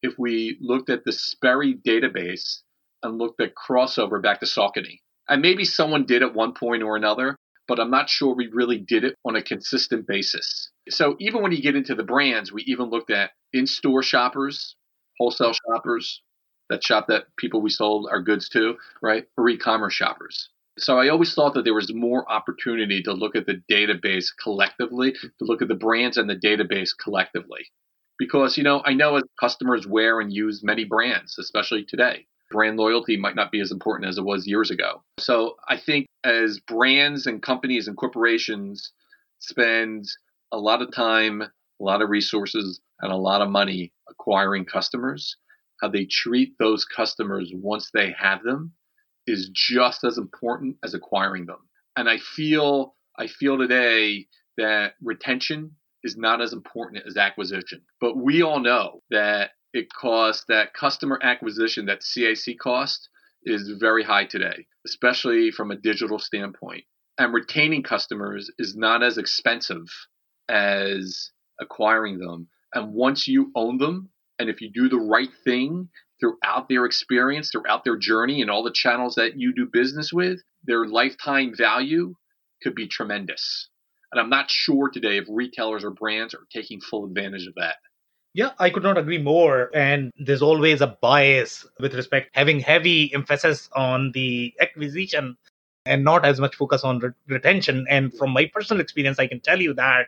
if 0.02 0.14
we 0.18 0.58
looked 0.62 0.90
at 0.90 1.04
the 1.06 1.12
Sperry 1.12 1.76
database 1.76 2.62
and 3.02 3.18
looked 3.18 3.42
at 3.42 3.54
crossover 3.56 4.22
back 4.22 4.40
to 4.40 4.46
Saucony. 4.46 5.00
And 5.28 5.42
maybe 5.42 5.66
someone 5.66 6.06
did 6.06 6.22
at 6.22 6.36
one 6.36 6.54
point 6.54 6.84
or 6.84 6.96
another, 6.96 7.36
but 7.68 7.80
I'm 7.80 7.90
not 7.90 8.10
sure 8.10 8.36
we 8.36 8.48
really 8.48 8.78
did 8.78 9.04
it 9.04 9.16
on 9.26 9.36
a 9.36 9.42
consistent 9.42 10.08
basis. 10.08 10.70
So 10.90 11.16
even 11.20 11.42
when 11.42 11.52
you 11.52 11.62
get 11.62 11.76
into 11.76 11.96
the 11.96 12.04
brands, 12.04 12.52
we 12.52 12.64
even 12.64 12.90
looked 12.90 13.12
at 13.12 13.32
in-store 13.54 14.04
shoppers, 14.04 14.76
wholesale 15.18 15.54
shoppers, 15.54 16.22
that 16.70 16.84
shop 16.84 17.08
that 17.08 17.26
people 17.38 17.62
we 17.62 17.70
sold 17.70 18.08
our 18.12 18.22
goods 18.22 18.50
to, 18.50 18.76
right? 19.02 19.26
Or 19.38 19.50
e-commerce 19.50 19.94
shoppers. 19.94 20.50
So 20.78 21.00
I 21.00 21.10
always 21.10 21.34
thought 21.34 21.54
that 21.54 21.64
there 21.64 21.74
was 21.74 21.94
more 21.94 22.30
opportunity 22.30 23.02
to 23.04 23.14
look 23.14 23.36
at 23.36 23.46
the 23.46 23.62
database 23.72 24.26
collectively, 24.42 25.14
to 25.14 25.30
look 25.40 25.62
at 25.62 25.70
the 25.70 25.76
brands 25.76 26.18
and 26.18 26.30
the 26.30 26.36
database 26.36 26.90
collectively. 27.02 27.62
Because, 28.18 28.58
you 28.58 28.64
know, 28.64 28.82
I 28.86 28.94
know 28.94 29.16
as 29.16 29.24
customers 29.40 29.88
wear 29.88 30.20
and 30.20 30.34
use 30.34 30.64
many 30.64 30.84
brands, 30.84 31.38
especially 31.38 31.86
today. 31.86 32.26
Brand 32.52 32.78
loyalty 32.78 33.18
might 33.18 33.36
not 33.36 33.52
be 33.52 33.60
as 33.60 33.72
important 33.72 34.10
as 34.10 34.18
it 34.18 34.24
was 34.24 34.48
years 34.48 34.70
ago. 34.70 35.02
So 35.20 35.56
I 35.68 35.78
think 35.78 36.08
as 36.24 36.60
brands 36.60 37.26
and 37.26 37.42
companies 37.42 37.88
and 37.88 37.98
corporations 37.98 38.92
spend 39.40 40.06
a 40.52 40.58
lot 40.58 40.82
of 40.82 40.94
time, 40.94 41.42
a 41.42 41.50
lot 41.84 42.02
of 42.02 42.10
resources, 42.10 42.80
and 43.02 43.12
a 43.12 43.18
lot 43.18 43.42
of 43.42 43.50
money 43.50 43.92
acquiring 44.10 44.66
customers. 44.66 45.38
How 45.82 45.90
they 45.90 46.06
treat 46.06 46.54
those 46.58 46.86
customers 46.86 47.52
once 47.54 47.90
they 47.94 48.14
have 48.18 48.44
them 48.44 48.74
is 49.28 49.50
just 49.54 50.04
as 50.04 50.18
important 50.18 50.78
as 50.84 50.94
acquiring 50.94 51.46
them. 51.46 51.60
And 51.96 52.10
I 52.10 52.18
feel 52.18 52.96
I 53.18 53.28
feel 53.28 53.58
today 53.58 54.28
that 54.58 54.94
retention 55.02 55.72
is 56.04 56.18
not 56.18 56.42
as 56.42 56.54
important 56.54 57.04
as 57.08 57.18
acquisition. 57.18 57.82
But 58.00 58.18
we 58.18 58.44
all 58.44 58.60
know 58.60 59.02
that 59.10 59.52
it 59.74 59.88
costs 59.92 60.46
that 60.50 60.74
customer 60.74 61.20
acquisition, 61.22 61.86
that 61.88 62.02
CAC 62.02 62.58
cost 62.60 63.10
is 63.44 63.74
very 63.80 64.04
high 64.04 64.26
today, 64.26 64.68
especially 64.86 65.52
from 65.52 65.72
a 65.72 65.76
digital 65.76 66.20
standpoint. 66.20 66.84
And 67.18 67.34
retaining 67.34 67.84
customers 67.84 68.52
is 68.58 68.76
not 68.76 69.04
as 69.04 69.18
expensive 69.18 69.88
as 70.50 71.32
acquiring 71.60 72.20
them. 72.20 72.48
And 72.74 72.94
once 72.94 73.28
you 73.28 73.52
own 73.56 73.78
them, 73.78 74.10
and 74.38 74.50
if 74.50 74.62
you 74.62 74.70
do 74.72 74.90
the 74.90 75.00
right 75.00 75.30
thing 75.44 75.90
throughout 76.20 76.70
their 76.70 76.86
experience, 76.86 77.50
throughout 77.52 77.84
their 77.84 77.98
journey, 77.98 78.42
and 78.42 78.50
all 78.50 78.64
the 78.64 78.72
channels 78.72 79.16
that 79.16 79.38
you 79.38 79.54
do 79.54 79.66
business 79.72 80.14
with, 80.14 80.42
their 80.64 80.86
lifetime 80.86 81.54
value 81.56 82.16
could 82.64 82.76
be 82.76 82.88
tremendous. 82.88 83.70
And 84.12 84.22
I'm 84.22 84.30
not 84.30 84.50
sure 84.50 84.90
today 84.90 85.18
if 85.18 85.26
retailers 85.30 85.84
or 85.84 85.92
brands 85.92 86.34
are 86.34 86.48
taking 86.54 86.80
full 86.80 87.06
advantage 87.06 87.48
of 87.48 87.56
that. 87.56 87.76
Yeah, 88.34 88.52
I 88.60 88.70
could 88.70 88.84
not 88.84 88.98
agree 88.98 89.18
more. 89.18 89.70
And 89.74 90.12
there's 90.18 90.42
always 90.42 90.82
a 90.82 90.98
bias 91.02 91.66
with 91.80 91.94
respect 91.94 92.32
having 92.34 92.60
heavy 92.60 93.14
emphasis 93.14 93.70
on 93.74 94.12
the 94.14 94.54
acquisition 94.60 95.38
and 95.86 96.04
not 96.04 96.26
as 96.26 96.40
much 96.40 96.56
focus 96.56 96.84
on 96.84 97.00
re- 97.00 97.12
retention. 97.28 97.86
And 97.90 98.14
from 98.14 98.32
my 98.32 98.50
personal 98.54 98.82
experience, 98.82 99.20
I 99.20 99.28
can 99.28 99.40
tell 99.40 99.62
you 99.62 99.74
that 99.76 100.08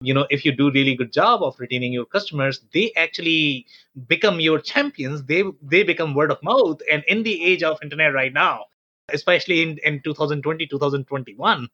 you 0.00 0.12
know 0.12 0.26
if 0.30 0.44
you 0.44 0.52
do 0.52 0.70
really 0.70 0.94
good 0.94 1.12
job 1.12 1.42
of 1.42 1.58
retaining 1.58 1.92
your 1.92 2.04
customers 2.04 2.60
they 2.72 2.92
actually 2.96 3.66
become 4.06 4.40
your 4.40 4.60
champions. 4.60 5.24
They 5.24 5.44
they 5.62 5.82
become 5.82 6.14
word 6.14 6.30
of 6.30 6.42
mouth. 6.42 6.80
And 6.90 7.02
in 7.06 7.22
the 7.22 7.42
age 7.44 7.62
of 7.62 7.78
internet 7.82 8.12
right 8.12 8.32
now 8.32 8.66
especially 9.12 9.62
in, 9.62 9.78
in 9.84 10.00
2020 10.02 10.66
2021 10.66 11.68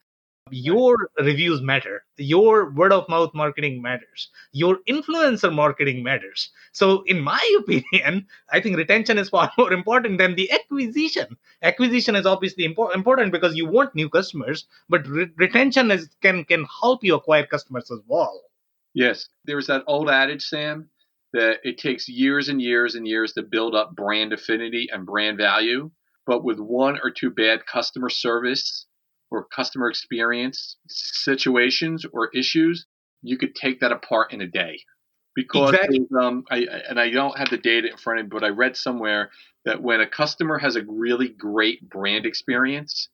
your 0.53 1.11
reviews 1.19 1.63
matter. 1.63 2.05
Your 2.17 2.71
word 2.71 2.93
of 2.93 3.09
mouth 3.09 3.33
marketing 3.35 3.81
matters. 3.81 4.29
Your 4.53 4.79
influencer 4.89 5.53
marketing 5.53 6.03
matters. 6.03 6.51
So 6.73 7.03
in 7.07 7.21
my 7.21 7.41
opinion 7.59 8.27
i 8.51 8.61
think 8.61 8.77
retention 8.77 9.19
is 9.19 9.29
far 9.29 9.51
more 9.59 9.73
important 9.73 10.19
than 10.19 10.35
the 10.35 10.51
acquisition. 10.51 11.37
Acquisition 11.63 12.17
is 12.17 12.27
obviously 12.27 12.69
impor- 12.69 12.95
important 12.95 13.33
because 13.33 13.57
you 13.57 13.67
want 13.67 13.95
new 13.95 14.09
customers 14.09 14.67
but 14.89 15.07
re- 15.07 15.31
retention 15.37 15.91
is 15.91 16.09
can 16.21 16.45
can 16.45 16.67
help 16.81 17.03
you 17.03 17.15
acquire 17.15 17.47
customers 17.47 17.91
as 17.91 18.01
well. 18.07 18.43
Yes. 18.95 19.29
There's 19.45 19.69
that 19.69 19.85
old 19.87 20.11
adage 20.11 20.43
sam 20.43 20.89
that 21.33 21.61
it 21.65 21.79
takes 21.79 22.09
years 22.09 22.51
and 22.51 22.61
years 22.61 22.95
and 22.95 23.09
years 23.09 23.33
to 23.33 23.43
build 23.43 23.75
up 23.75 23.97
brand 23.97 24.33
affinity 24.35 24.89
and 24.93 25.07
brand 25.07 25.39
value 25.39 25.91
but 26.25 26.45
with 26.45 26.61
one 26.61 27.01
or 27.03 27.11
two 27.11 27.31
bad 27.31 27.67
customer 27.67 28.09
service 28.09 28.87
or 29.33 29.45
customer 29.45 29.89
experience 29.89 30.77
situations 30.89 32.05
or 32.13 32.29
issues, 32.35 32.87
you 33.23 33.39
could 33.39 33.55
take 33.55 33.81
that 33.81 33.91
apart 33.91 34.33
in 34.33 34.43
a 34.43 34.47
day. 34.47 34.79
Because 35.35 35.73
exactly. 35.73 36.07
um, 36.21 36.45
I, 36.51 36.67
and 36.91 37.01
I 37.01 37.09
don't 37.11 37.39
have 37.39 37.49
the 37.49 37.57
data 37.57 37.91
in 37.91 37.97
front 37.97 38.21
of 38.21 38.27
me, 38.27 38.31
but 38.31 38.45
I 38.45 38.49
read 38.49 38.77
somewhere 38.77 39.31
that 39.65 39.83
when 39.83 40.03
a 40.03 40.07
customer 40.07 40.59
has 40.59 40.77
a 40.77 40.83
really 40.87 41.29
great 41.29 41.89
brand 41.89 42.27
experience, 42.27 43.09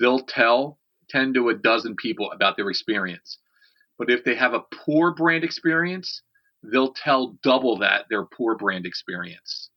they'll 0.00 0.20
tell 0.20 0.78
10 1.10 1.34
to 1.34 1.50
a 1.50 1.54
dozen 1.54 1.94
people 1.96 2.32
about 2.32 2.56
their 2.56 2.70
experience. 2.70 3.36
But 3.98 4.10
if 4.10 4.24
they 4.24 4.34
have 4.34 4.54
a 4.54 4.64
poor 4.72 5.12
brand 5.12 5.44
experience, 5.44 6.22
they'll 6.62 6.94
tell 6.94 7.36
double 7.42 7.80
that 7.80 8.06
their 8.08 8.24
poor 8.24 8.56
brand 8.56 8.86
experience. 8.86 9.68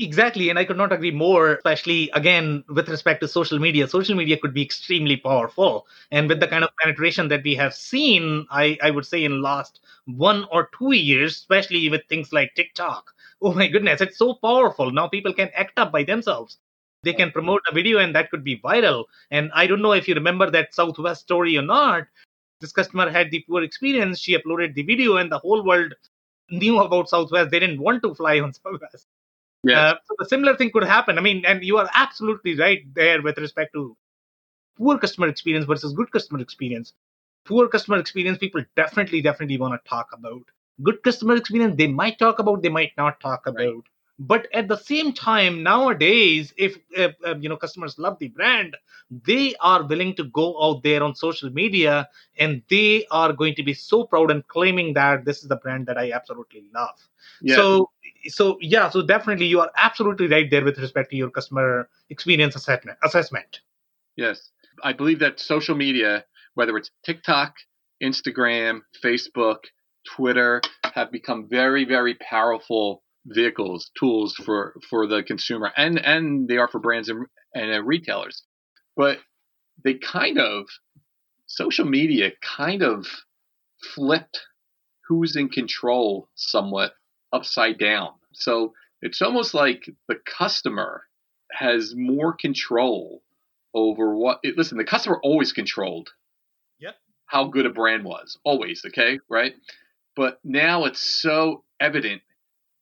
Exactly, 0.00 0.48
and 0.48 0.58
I 0.58 0.64
could 0.64 0.76
not 0.76 0.92
agree 0.92 1.10
more, 1.10 1.54
especially 1.54 2.08
again 2.14 2.62
with 2.68 2.88
respect 2.88 3.20
to 3.20 3.28
social 3.28 3.58
media. 3.58 3.88
Social 3.88 4.14
media 4.14 4.38
could 4.38 4.54
be 4.54 4.62
extremely 4.62 5.16
powerful. 5.16 5.86
And 6.12 6.28
with 6.28 6.38
the 6.40 6.46
kind 6.46 6.62
of 6.62 6.70
penetration 6.80 7.26
that 7.28 7.42
we 7.42 7.54
have 7.56 7.74
seen, 7.74 8.46
I, 8.50 8.78
I 8.82 8.90
would 8.92 9.04
say 9.06 9.24
in 9.24 9.42
last 9.42 9.80
one 10.06 10.46
or 10.52 10.70
two 10.78 10.92
years, 10.92 11.32
especially 11.36 11.88
with 11.90 12.02
things 12.08 12.32
like 12.32 12.54
TikTok. 12.54 13.12
Oh 13.40 13.52
my 13.54 13.68
goodness, 13.68 14.00
it's 14.00 14.18
so 14.18 14.34
powerful. 14.34 14.90
Now 14.90 15.06
people 15.06 15.32
can 15.32 15.50
act 15.54 15.78
up 15.78 15.92
by 15.92 16.02
themselves. 16.02 16.58
They 17.04 17.12
can 17.12 17.30
promote 17.30 17.62
a 17.70 17.72
video 17.74 17.98
and 18.00 18.12
that 18.16 18.30
could 18.32 18.42
be 18.42 18.58
viral. 18.58 19.04
And 19.30 19.52
I 19.54 19.68
don't 19.68 19.80
know 19.80 19.92
if 19.92 20.08
you 20.08 20.14
remember 20.16 20.50
that 20.50 20.74
Southwest 20.74 21.20
story 21.22 21.56
or 21.56 21.62
not. 21.62 22.02
This 22.60 22.72
customer 22.72 23.10
had 23.10 23.30
the 23.30 23.44
poor 23.48 23.62
experience. 23.62 24.20
She 24.20 24.36
uploaded 24.36 24.74
the 24.74 24.82
video 24.82 25.16
and 25.18 25.30
the 25.30 25.38
whole 25.38 25.64
world 25.64 25.94
knew 26.50 26.80
about 26.84 27.08
Southwest. 27.08 27.50
They 27.52 27.60
didn't 27.60 27.80
want 27.80 28.02
to 28.04 28.14
fly 28.14 28.40
on 28.40 28.52
Southwest. 28.52 29.06
Yeah. 29.68 29.80
Uh, 29.80 29.94
so 30.04 30.14
a 30.20 30.24
similar 30.26 30.56
thing 30.56 30.70
could 30.70 30.84
happen. 30.84 31.18
I 31.18 31.20
mean, 31.20 31.44
and 31.46 31.62
you 31.62 31.78
are 31.78 31.88
absolutely 31.94 32.58
right 32.58 32.82
there 32.94 33.22
with 33.22 33.38
respect 33.38 33.72
to 33.74 33.96
poor 34.76 34.98
customer 34.98 35.28
experience 35.28 35.66
versus 35.66 35.92
good 35.92 36.10
customer 36.10 36.40
experience. 36.40 36.94
Poor 37.44 37.68
customer 37.68 37.98
experience, 37.98 38.38
people 38.38 38.62
definitely, 38.76 39.22
definitely 39.22 39.58
want 39.58 39.82
to 39.82 39.88
talk 39.88 40.08
about. 40.12 40.42
Good 40.82 41.02
customer 41.02 41.34
experience, 41.34 41.76
they 41.76 41.86
might 41.88 42.18
talk 42.18 42.38
about, 42.38 42.62
they 42.62 42.68
might 42.68 42.92
not 42.96 43.20
talk 43.20 43.46
about. 43.46 43.58
Right. 43.58 43.82
But 44.20 44.48
at 44.52 44.66
the 44.66 44.76
same 44.76 45.12
time, 45.12 45.62
nowadays, 45.62 46.52
if, 46.56 46.76
if 46.90 47.14
uh, 47.24 47.36
you 47.36 47.48
know 47.48 47.56
customers 47.56 47.98
love 47.98 48.18
the 48.18 48.28
brand, 48.28 48.76
they 49.10 49.54
are 49.60 49.84
willing 49.84 50.14
to 50.16 50.24
go 50.24 50.60
out 50.60 50.82
there 50.82 51.04
on 51.04 51.14
social 51.14 51.50
media 51.50 52.08
and 52.36 52.62
they 52.68 53.06
are 53.12 53.32
going 53.32 53.54
to 53.54 53.62
be 53.62 53.72
so 53.72 54.04
proud 54.04 54.32
and 54.32 54.46
claiming 54.48 54.92
that 54.94 55.24
this 55.24 55.42
is 55.42 55.48
the 55.48 55.56
brand 55.56 55.86
that 55.86 55.98
I 55.98 56.10
absolutely 56.10 56.64
love. 56.74 56.98
Yeah. 57.40 57.56
So 57.56 57.90
so 58.28 58.58
yeah, 58.60 58.90
so 58.90 59.02
definitely 59.02 59.46
you 59.46 59.60
are 59.60 59.70
absolutely 59.76 60.28
right 60.28 60.50
there 60.50 60.64
with 60.64 60.78
respect 60.78 61.10
to 61.10 61.16
your 61.16 61.30
customer 61.30 61.88
experience 62.10 62.56
assessment. 62.56 62.98
Assessment. 63.02 63.60
Yes, 64.16 64.50
I 64.82 64.92
believe 64.92 65.20
that 65.20 65.40
social 65.40 65.74
media, 65.74 66.24
whether 66.54 66.76
it's 66.76 66.90
TikTok, 67.04 67.54
Instagram, 68.02 68.80
Facebook, 69.04 69.58
Twitter, 70.06 70.60
have 70.94 71.10
become 71.10 71.48
very 71.48 71.84
very 71.84 72.14
powerful 72.14 73.02
vehicles, 73.26 73.90
tools 73.98 74.34
for 74.34 74.74
for 74.88 75.06
the 75.06 75.22
consumer, 75.22 75.72
and 75.76 75.98
and 75.98 76.48
they 76.48 76.56
are 76.56 76.68
for 76.68 76.78
brands 76.78 77.08
and, 77.08 77.26
and 77.54 77.74
uh, 77.74 77.82
retailers. 77.82 78.42
But 78.96 79.18
they 79.84 79.94
kind 79.94 80.38
of 80.38 80.66
social 81.46 81.84
media 81.84 82.32
kind 82.42 82.82
of 82.82 83.06
flipped 83.94 84.40
who's 85.08 85.36
in 85.36 85.48
control 85.48 86.28
somewhat 86.34 86.92
upside 87.32 87.78
down. 87.78 88.12
So 88.32 88.74
it's 89.02 89.22
almost 89.22 89.54
like 89.54 89.88
the 90.08 90.16
customer 90.26 91.02
has 91.52 91.94
more 91.96 92.32
control 92.34 93.22
over 93.74 94.16
what 94.16 94.40
it, 94.42 94.56
listen 94.56 94.76
the 94.76 94.84
customer 94.84 95.18
always 95.22 95.52
controlled 95.52 96.10
yep. 96.78 96.96
how 97.26 97.44
good 97.44 97.64
a 97.64 97.70
brand 97.70 98.04
was 98.04 98.38
always 98.44 98.82
okay 98.84 99.18
right 99.28 99.54
but 100.16 100.40
now 100.42 100.84
it's 100.84 101.00
so 101.00 101.64
evident 101.80 102.20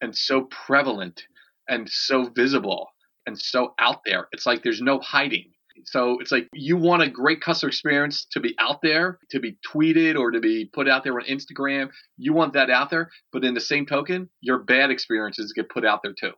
and 0.01 0.17
so 0.17 0.43
prevalent 0.43 1.27
and 1.69 1.89
so 1.89 2.25
visible 2.25 2.89
and 3.27 3.39
so 3.39 3.75
out 3.79 4.01
there. 4.05 4.29
It's 4.33 4.47
like 4.47 4.63
there's 4.63 4.81
no 4.81 5.01
hiding. 5.01 5.51
So 5.85 6.19
it's 6.21 6.33
like 6.33 6.49
you 6.53 6.77
want 6.77 7.03
a 7.03 7.09
great 7.09 7.41
customer 7.41 7.69
experience 7.69 8.27
to 8.33 8.41
be 8.41 8.55
out 8.59 8.81
there, 8.83 9.19
to 9.31 9.41
be 9.41 9.59
tweeted 9.67 10.19
or 10.19 10.31
to 10.31 10.41
be 10.41 10.65
put 10.65 10.89
out 10.89 11.05
there 11.05 11.15
on 11.15 11.27
Instagram. 11.27 11.91
You 12.17 12.33
want 12.33 12.55
that 12.55 12.71
out 12.71 12.91
there, 12.91 13.11
but 13.33 13.45
in 13.45 13.55
the 13.55 13.61
same 13.61 13.87
token, 13.87 14.29
your 14.41 14.59
bad 14.59 14.91
experiences 14.91 15.53
get 15.53 15.69
put 15.69 15.85
out 15.85 16.03
there 16.03 16.15
too. 16.15 16.33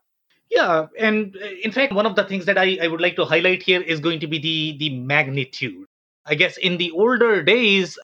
Yeah, 0.50 0.86
and 0.98 1.36
uh, 1.42 1.46
in 1.62 1.72
fact, 1.72 1.92
one 1.92 2.06
of 2.06 2.16
the 2.16 2.24
things 2.24 2.46
that 2.46 2.56
I, 2.56 2.78
I 2.82 2.88
would 2.88 3.00
like 3.00 3.16
to 3.16 3.24
highlight 3.24 3.62
here 3.62 3.82
is 3.82 4.00
going 4.00 4.20
to 4.20 4.26
be 4.26 4.38
the 4.38 4.78
the 4.78 4.98
magnitude. 4.98 5.86
I 6.24 6.34
guess 6.34 6.56
in 6.56 6.78
the 6.78 6.90
older 6.92 7.42
days, 7.42 7.98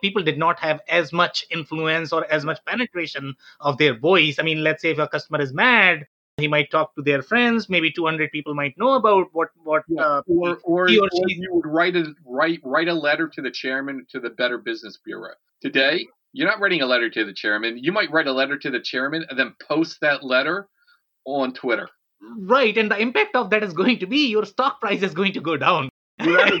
people 0.00 0.22
did 0.22 0.38
not 0.38 0.58
have 0.60 0.80
as 0.88 1.12
much 1.12 1.44
influence 1.50 2.12
or 2.12 2.30
as 2.30 2.44
much 2.44 2.58
penetration 2.66 3.34
of 3.60 3.78
their 3.78 3.98
voice. 3.98 4.38
I 4.38 4.42
mean, 4.42 4.62
let's 4.62 4.82
say 4.82 4.90
if 4.90 4.98
a 4.98 5.08
customer 5.08 5.40
is 5.40 5.52
mad, 5.52 6.06
he 6.36 6.48
might 6.48 6.70
talk 6.70 6.94
to 6.94 7.02
their 7.02 7.22
friends. 7.22 7.68
Maybe 7.68 7.90
200 7.90 8.30
people 8.30 8.54
might 8.54 8.76
know 8.76 8.94
about 8.94 9.28
what 9.32 9.48
what 9.64 9.84
yeah. 9.88 10.02
uh, 10.02 10.22
or 10.26 10.58
or, 10.64 10.84
or, 10.84 10.84
or 10.84 10.88
you 10.90 11.48
would 11.50 11.66
write 11.66 11.96
a 11.96 12.14
write 12.24 12.60
write 12.62 12.88
a 12.88 12.94
letter 12.94 13.28
to 13.28 13.42
the 13.42 13.50
chairman 13.50 14.06
to 14.10 14.20
the 14.20 14.30
Better 14.30 14.58
Business 14.58 14.98
Bureau. 15.04 15.32
Today, 15.62 16.06
you're 16.32 16.48
not 16.48 16.60
writing 16.60 16.82
a 16.82 16.86
letter 16.86 17.08
to 17.08 17.24
the 17.24 17.32
chairman. 17.32 17.78
You 17.78 17.92
might 17.92 18.10
write 18.10 18.26
a 18.26 18.32
letter 18.32 18.58
to 18.58 18.70
the 18.70 18.80
chairman 18.80 19.24
and 19.30 19.38
then 19.38 19.54
post 19.66 19.98
that 20.02 20.24
letter 20.24 20.68
on 21.24 21.54
Twitter. 21.54 21.88
Right, 22.38 22.76
and 22.76 22.90
the 22.90 22.98
impact 22.98 23.34
of 23.34 23.50
that 23.50 23.62
is 23.62 23.72
going 23.72 23.98
to 24.00 24.06
be 24.06 24.28
your 24.28 24.44
stock 24.44 24.80
price 24.80 25.02
is 25.02 25.14
going 25.14 25.32
to 25.34 25.40
go 25.40 25.56
down. 25.56 25.88
Right. 26.20 26.60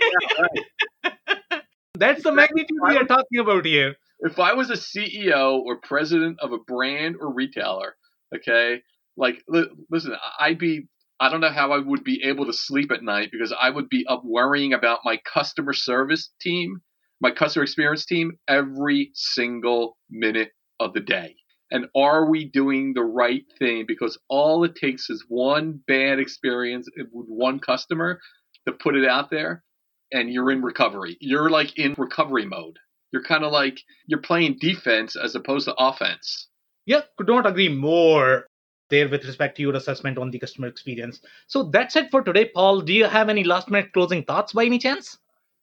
That's 1.94 2.22
the 2.22 2.32
magnitude 2.32 2.76
we 2.86 2.96
are 2.96 3.04
talking 3.04 3.38
about 3.40 3.64
here. 3.64 3.96
If 4.20 4.38
I 4.38 4.52
was 4.52 4.68
a 4.70 4.74
CEO 4.74 5.60
or 5.60 5.76
president 5.76 6.38
of 6.40 6.52
a 6.52 6.58
brand 6.58 7.16
or 7.20 7.32
retailer, 7.32 7.96
okay, 8.34 8.82
like 9.16 9.42
listen, 9.90 10.14
I'd 10.38 10.58
be 10.58 10.88
I 11.18 11.30
don't 11.30 11.40
know 11.40 11.50
how 11.50 11.72
I 11.72 11.78
would 11.78 12.04
be 12.04 12.22
able 12.24 12.46
to 12.46 12.52
sleep 12.52 12.92
at 12.92 13.02
night 13.02 13.30
because 13.32 13.54
I 13.58 13.70
would 13.70 13.88
be 13.88 14.06
up 14.06 14.22
worrying 14.24 14.74
about 14.74 15.00
my 15.04 15.18
customer 15.32 15.72
service 15.72 16.30
team, 16.40 16.82
my 17.20 17.30
customer 17.30 17.62
experience 17.62 18.04
team 18.04 18.32
every 18.48 19.12
single 19.14 19.96
minute 20.10 20.50
of 20.78 20.92
the 20.92 21.00
day. 21.00 21.36
And 21.70 21.86
are 21.96 22.28
we 22.28 22.44
doing 22.44 22.92
the 22.94 23.02
right 23.02 23.44
thing? 23.58 23.86
Because 23.88 24.18
all 24.28 24.62
it 24.64 24.76
takes 24.76 25.10
is 25.10 25.24
one 25.28 25.80
bad 25.88 26.18
experience 26.18 26.88
with 27.12 27.26
one 27.28 27.58
customer 27.58 28.20
to 28.66 28.72
put 28.72 28.94
it 28.94 29.08
out 29.08 29.30
there 29.30 29.64
and 30.12 30.30
you're 30.32 30.50
in 30.50 30.62
recovery. 30.62 31.16
You're 31.20 31.50
like 31.50 31.78
in 31.78 31.94
recovery 31.96 32.46
mode. 32.46 32.78
You're 33.12 33.24
kind 33.24 33.44
of 33.44 33.52
like 33.52 33.80
you're 34.06 34.20
playing 34.20 34.58
defense 34.60 35.16
as 35.16 35.34
opposed 35.34 35.66
to 35.66 35.74
offense. 35.74 36.48
Yeah, 36.84 37.00
could 37.16 37.26
not 37.26 37.46
agree 37.46 37.68
more 37.68 38.46
there 38.90 39.08
with 39.08 39.24
respect 39.24 39.56
to 39.56 39.62
your 39.62 39.74
assessment 39.74 40.18
on 40.18 40.30
the 40.30 40.38
customer 40.38 40.68
experience. 40.68 41.20
So 41.46 41.64
that's 41.64 41.96
it 41.96 42.10
for 42.10 42.22
today, 42.22 42.50
Paul. 42.54 42.80
Do 42.80 42.92
you 42.92 43.06
have 43.06 43.28
any 43.28 43.44
last 43.44 43.70
minute 43.70 43.92
closing 43.92 44.24
thoughts 44.24 44.52
by 44.52 44.64
any 44.64 44.78
chance? 44.78 45.18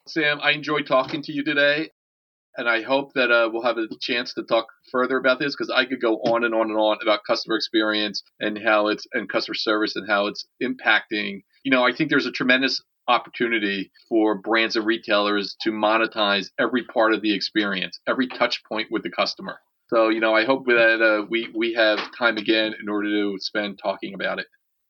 Sam, 0.08 0.40
I 0.42 0.52
enjoyed 0.52 0.86
talking 0.86 1.22
to 1.24 1.32
you 1.32 1.44
today. 1.44 1.90
And 2.56 2.70
I 2.70 2.84
hope 2.84 3.14
that 3.14 3.32
uh, 3.32 3.50
we'll 3.52 3.64
have 3.64 3.80
a 3.80 3.88
chance 4.00 4.34
to 4.36 4.44
talk 4.44 4.68
further 4.92 5.18
about 5.18 5.40
this 5.40 5.56
because 5.56 5.72
I 5.72 5.86
could 5.86 6.00
go 6.00 6.18
on 6.18 6.44
and 6.44 6.54
on 6.54 6.70
and 6.70 6.78
on 6.78 6.98
about 7.02 7.22
customer 7.26 7.56
experience 7.56 8.22
and 8.40 8.60
how 8.60 8.90
it's 8.90 9.08
and 9.14 9.28
customer 9.28 9.56
service 9.56 9.96
and 9.96 10.08
how 10.08 10.28
it's 10.28 10.46
impacting. 10.62 11.42
You 11.64 11.72
know, 11.72 11.84
I 11.84 11.94
think 11.94 12.12
there's 12.12 12.28
a 12.28 12.32
tremendous 12.32 12.80
opportunity 13.08 13.92
for 14.08 14.36
brands 14.36 14.76
and 14.76 14.86
retailers 14.86 15.56
to 15.62 15.72
monetize 15.72 16.52
every 16.60 16.84
part 16.84 17.14
of 17.14 17.22
the 17.22 17.34
experience, 17.34 18.00
every 18.08 18.28
touch 18.28 18.64
point 18.66 18.90
with 18.92 19.02
the 19.02 19.10
customer. 19.10 19.60
So, 19.94 20.10
you 20.10 20.20
know, 20.20 20.36
I 20.36 20.44
hope 20.44 20.66
that 20.66 21.02
uh, 21.02 21.26
we 21.30 21.50
we 21.54 21.74
have 21.74 22.00
time 22.18 22.38
again 22.38 22.74
in 22.82 22.90
order 22.90 23.10
to 23.10 23.38
spend 23.40 23.78
talking 23.78 24.16
about 24.16 24.40
it. 24.40 24.48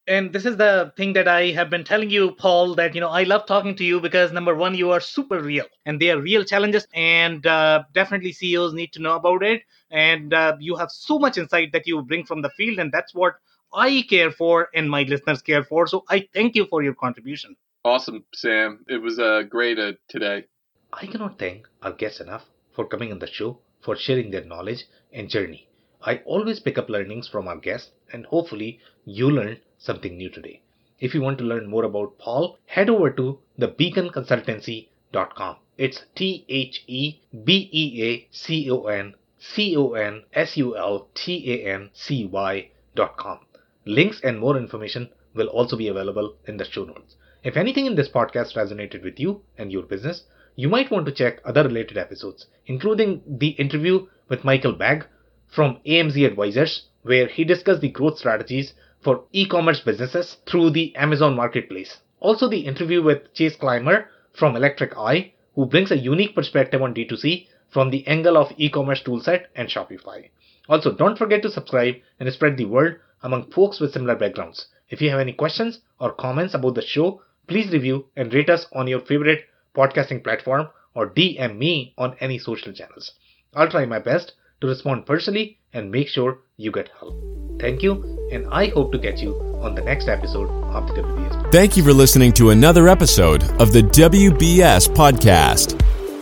And 0.07 0.31
this 0.31 0.45
is 0.45 0.55
the 0.55 0.93
thing 0.95 1.11
that 1.13 1.27
I 1.27 1.47
have 1.51 1.69
been 1.69 1.83
telling 1.83 2.09
you, 2.09 2.31
Paul, 2.31 2.75
that, 2.75 2.95
you 2.95 3.01
know, 3.01 3.09
I 3.09 3.23
love 3.23 3.45
talking 3.45 3.75
to 3.75 3.83
you 3.83 3.99
because 3.99 4.31
number 4.31 4.55
one, 4.55 4.75
you 4.75 4.91
are 4.91 5.01
super 5.01 5.39
real 5.41 5.65
and 5.85 5.99
they 5.99 6.09
are 6.11 6.19
real 6.19 6.43
challenges. 6.43 6.87
And 6.93 7.45
uh, 7.45 7.83
definitely 7.93 8.31
CEOs 8.31 8.73
need 8.73 8.93
to 8.93 9.01
know 9.01 9.15
about 9.15 9.43
it. 9.43 9.63
And 9.91 10.33
uh, 10.33 10.55
you 10.59 10.75
have 10.75 10.91
so 10.91 11.19
much 11.19 11.37
insight 11.37 11.71
that 11.73 11.87
you 11.87 12.01
bring 12.01 12.25
from 12.25 12.41
the 12.41 12.49
field. 12.51 12.79
And 12.79 12.91
that's 12.91 13.13
what 13.13 13.35
I 13.73 14.05
care 14.09 14.31
for 14.31 14.69
and 14.73 14.89
my 14.89 15.03
listeners 15.03 15.41
care 15.41 15.63
for. 15.63 15.87
So 15.87 16.03
I 16.09 16.27
thank 16.33 16.55
you 16.55 16.65
for 16.65 16.81
your 16.81 16.95
contribution. 16.95 17.55
Awesome, 17.83 18.23
Sam. 18.33 18.85
It 18.87 19.01
was 19.01 19.19
uh, 19.19 19.43
great 19.49 19.79
uh, 19.79 19.93
today. 20.07 20.45
I 20.93 21.07
cannot 21.07 21.39
thank 21.39 21.67
our 21.81 21.91
guests 21.91 22.21
enough 22.21 22.45
for 22.71 22.85
coming 22.85 23.11
on 23.11 23.19
the 23.19 23.27
show, 23.27 23.59
for 23.83 23.95
sharing 23.95 24.31
their 24.31 24.45
knowledge 24.45 24.85
and 25.11 25.29
journey. 25.29 25.67
I 26.01 26.17
always 26.25 26.59
pick 26.59 26.77
up 26.77 26.89
learnings 26.89 27.27
from 27.27 27.47
our 27.47 27.57
guests, 27.57 27.91
and 28.11 28.25
hopefully, 28.25 28.79
you 29.05 29.29
learned 29.29 29.59
something 29.77 30.17
new 30.17 30.29
today. 30.29 30.61
If 30.99 31.13
you 31.13 31.21
want 31.21 31.37
to 31.39 31.43
learn 31.43 31.67
more 31.67 31.83
about 31.83 32.17
Paul, 32.17 32.57
head 32.65 32.89
over 32.89 33.09
to 33.11 33.39
thebeaconconsultancy.com. 33.59 35.55
It's 35.77 36.03
T 36.15 36.45
H 36.47 36.83
E 36.87 37.19
B 37.43 37.69
E 37.71 38.03
A 38.03 38.27
C 38.31 38.69
O 38.69 38.85
N 38.85 39.15
C 39.39 39.75
O 39.75 39.93
N 39.93 40.23
S 40.33 40.55
U 40.57 40.77
L 40.77 41.07
T 41.13 41.51
A 41.53 41.73
N 41.73 41.89
C 41.93 42.25
Y.com. 42.25 43.39
Links 43.85 44.21
and 44.21 44.39
more 44.39 44.55
information 44.57 45.09
will 45.33 45.47
also 45.47 45.75
be 45.75 45.87
available 45.87 46.35
in 46.45 46.57
the 46.57 46.65
show 46.65 46.85
notes. 46.85 47.15
If 47.43 47.57
anything 47.57 47.85
in 47.85 47.95
this 47.95 48.07
podcast 48.07 48.55
resonated 48.55 49.03
with 49.03 49.19
you 49.19 49.41
and 49.57 49.71
your 49.71 49.83
business, 49.83 50.23
you 50.55 50.69
might 50.69 50.91
want 50.91 51.05
to 51.05 51.11
check 51.11 51.39
other 51.43 51.63
related 51.63 51.97
episodes, 51.97 52.45
including 52.65 53.21
the 53.25 53.49
interview 53.49 54.07
with 54.29 54.43
Michael 54.43 54.73
Bagg 54.73 55.05
from 55.47 55.79
AMZ 55.85 56.25
Advisors, 56.25 56.87
where 57.01 57.27
he 57.27 57.43
discussed 57.43 57.81
the 57.81 57.89
growth 57.89 58.17
strategies 58.17 58.73
for 59.01 59.23
e-commerce 59.31 59.79
businesses 59.79 60.37
through 60.45 60.69
the 60.69 60.95
Amazon 60.95 61.35
Marketplace. 61.35 61.97
Also 62.19 62.47
the 62.47 62.61
interview 62.61 63.03
with 63.03 63.33
Chase 63.33 63.55
Clymer 63.55 64.07
from 64.33 64.55
Electric 64.55 64.97
Eye, 64.97 65.33
who 65.55 65.65
brings 65.65 65.91
a 65.91 65.97
unique 65.97 66.35
perspective 66.35 66.81
on 66.81 66.93
D2C 66.93 67.47
from 67.69 67.89
the 67.89 68.05
angle 68.07 68.37
of 68.37 68.53
e-commerce 68.57 69.01
toolset 69.03 69.45
and 69.55 69.67
Shopify. 69.67 70.29
Also, 70.69 70.95
don't 70.95 71.17
forget 71.17 71.41
to 71.41 71.51
subscribe 71.51 71.95
and 72.19 72.31
spread 72.31 72.55
the 72.55 72.65
word 72.65 73.01
among 73.21 73.51
folks 73.51 73.79
with 73.79 73.91
similar 73.91 74.15
backgrounds. 74.15 74.67
If 74.89 75.01
you 75.01 75.09
have 75.09 75.19
any 75.19 75.33
questions 75.33 75.79
or 75.99 76.13
comments 76.13 76.53
about 76.53 76.75
the 76.75 76.81
show, 76.81 77.21
please 77.47 77.71
review 77.73 78.05
and 78.15 78.33
rate 78.33 78.49
us 78.49 78.67
on 78.73 78.87
your 78.87 79.01
favorite 79.01 79.45
podcasting 79.75 80.23
platform 80.23 80.67
or 80.95 81.09
DM 81.09 81.57
me 81.57 81.93
on 81.97 82.15
any 82.19 82.37
social 82.37 82.73
channels. 82.73 83.11
I'll 83.53 83.69
try 83.69 83.85
my 83.85 83.99
best 83.99 84.33
to 84.61 84.67
respond 84.67 85.05
personally 85.05 85.59
and 85.73 85.91
make 85.91 86.07
sure 86.07 86.39
you 86.57 86.71
get 86.71 86.89
help. 86.99 87.15
Thank 87.59 87.81
you, 87.81 88.29
and 88.31 88.47
I 88.51 88.67
hope 88.67 88.91
to 88.91 88.99
catch 88.99 89.21
you 89.21 89.35
on 89.61 89.75
the 89.75 89.81
next 89.81 90.07
episode 90.07 90.49
of 90.49 90.87
the 90.87 90.93
WBS. 91.01 91.51
Thank 91.51 91.77
you 91.77 91.83
for 91.83 91.93
listening 91.93 92.33
to 92.33 92.49
another 92.49 92.87
episode 92.87 93.43
of 93.61 93.71
the 93.71 93.81
WBS 93.81 94.89
Podcast. 94.89 95.79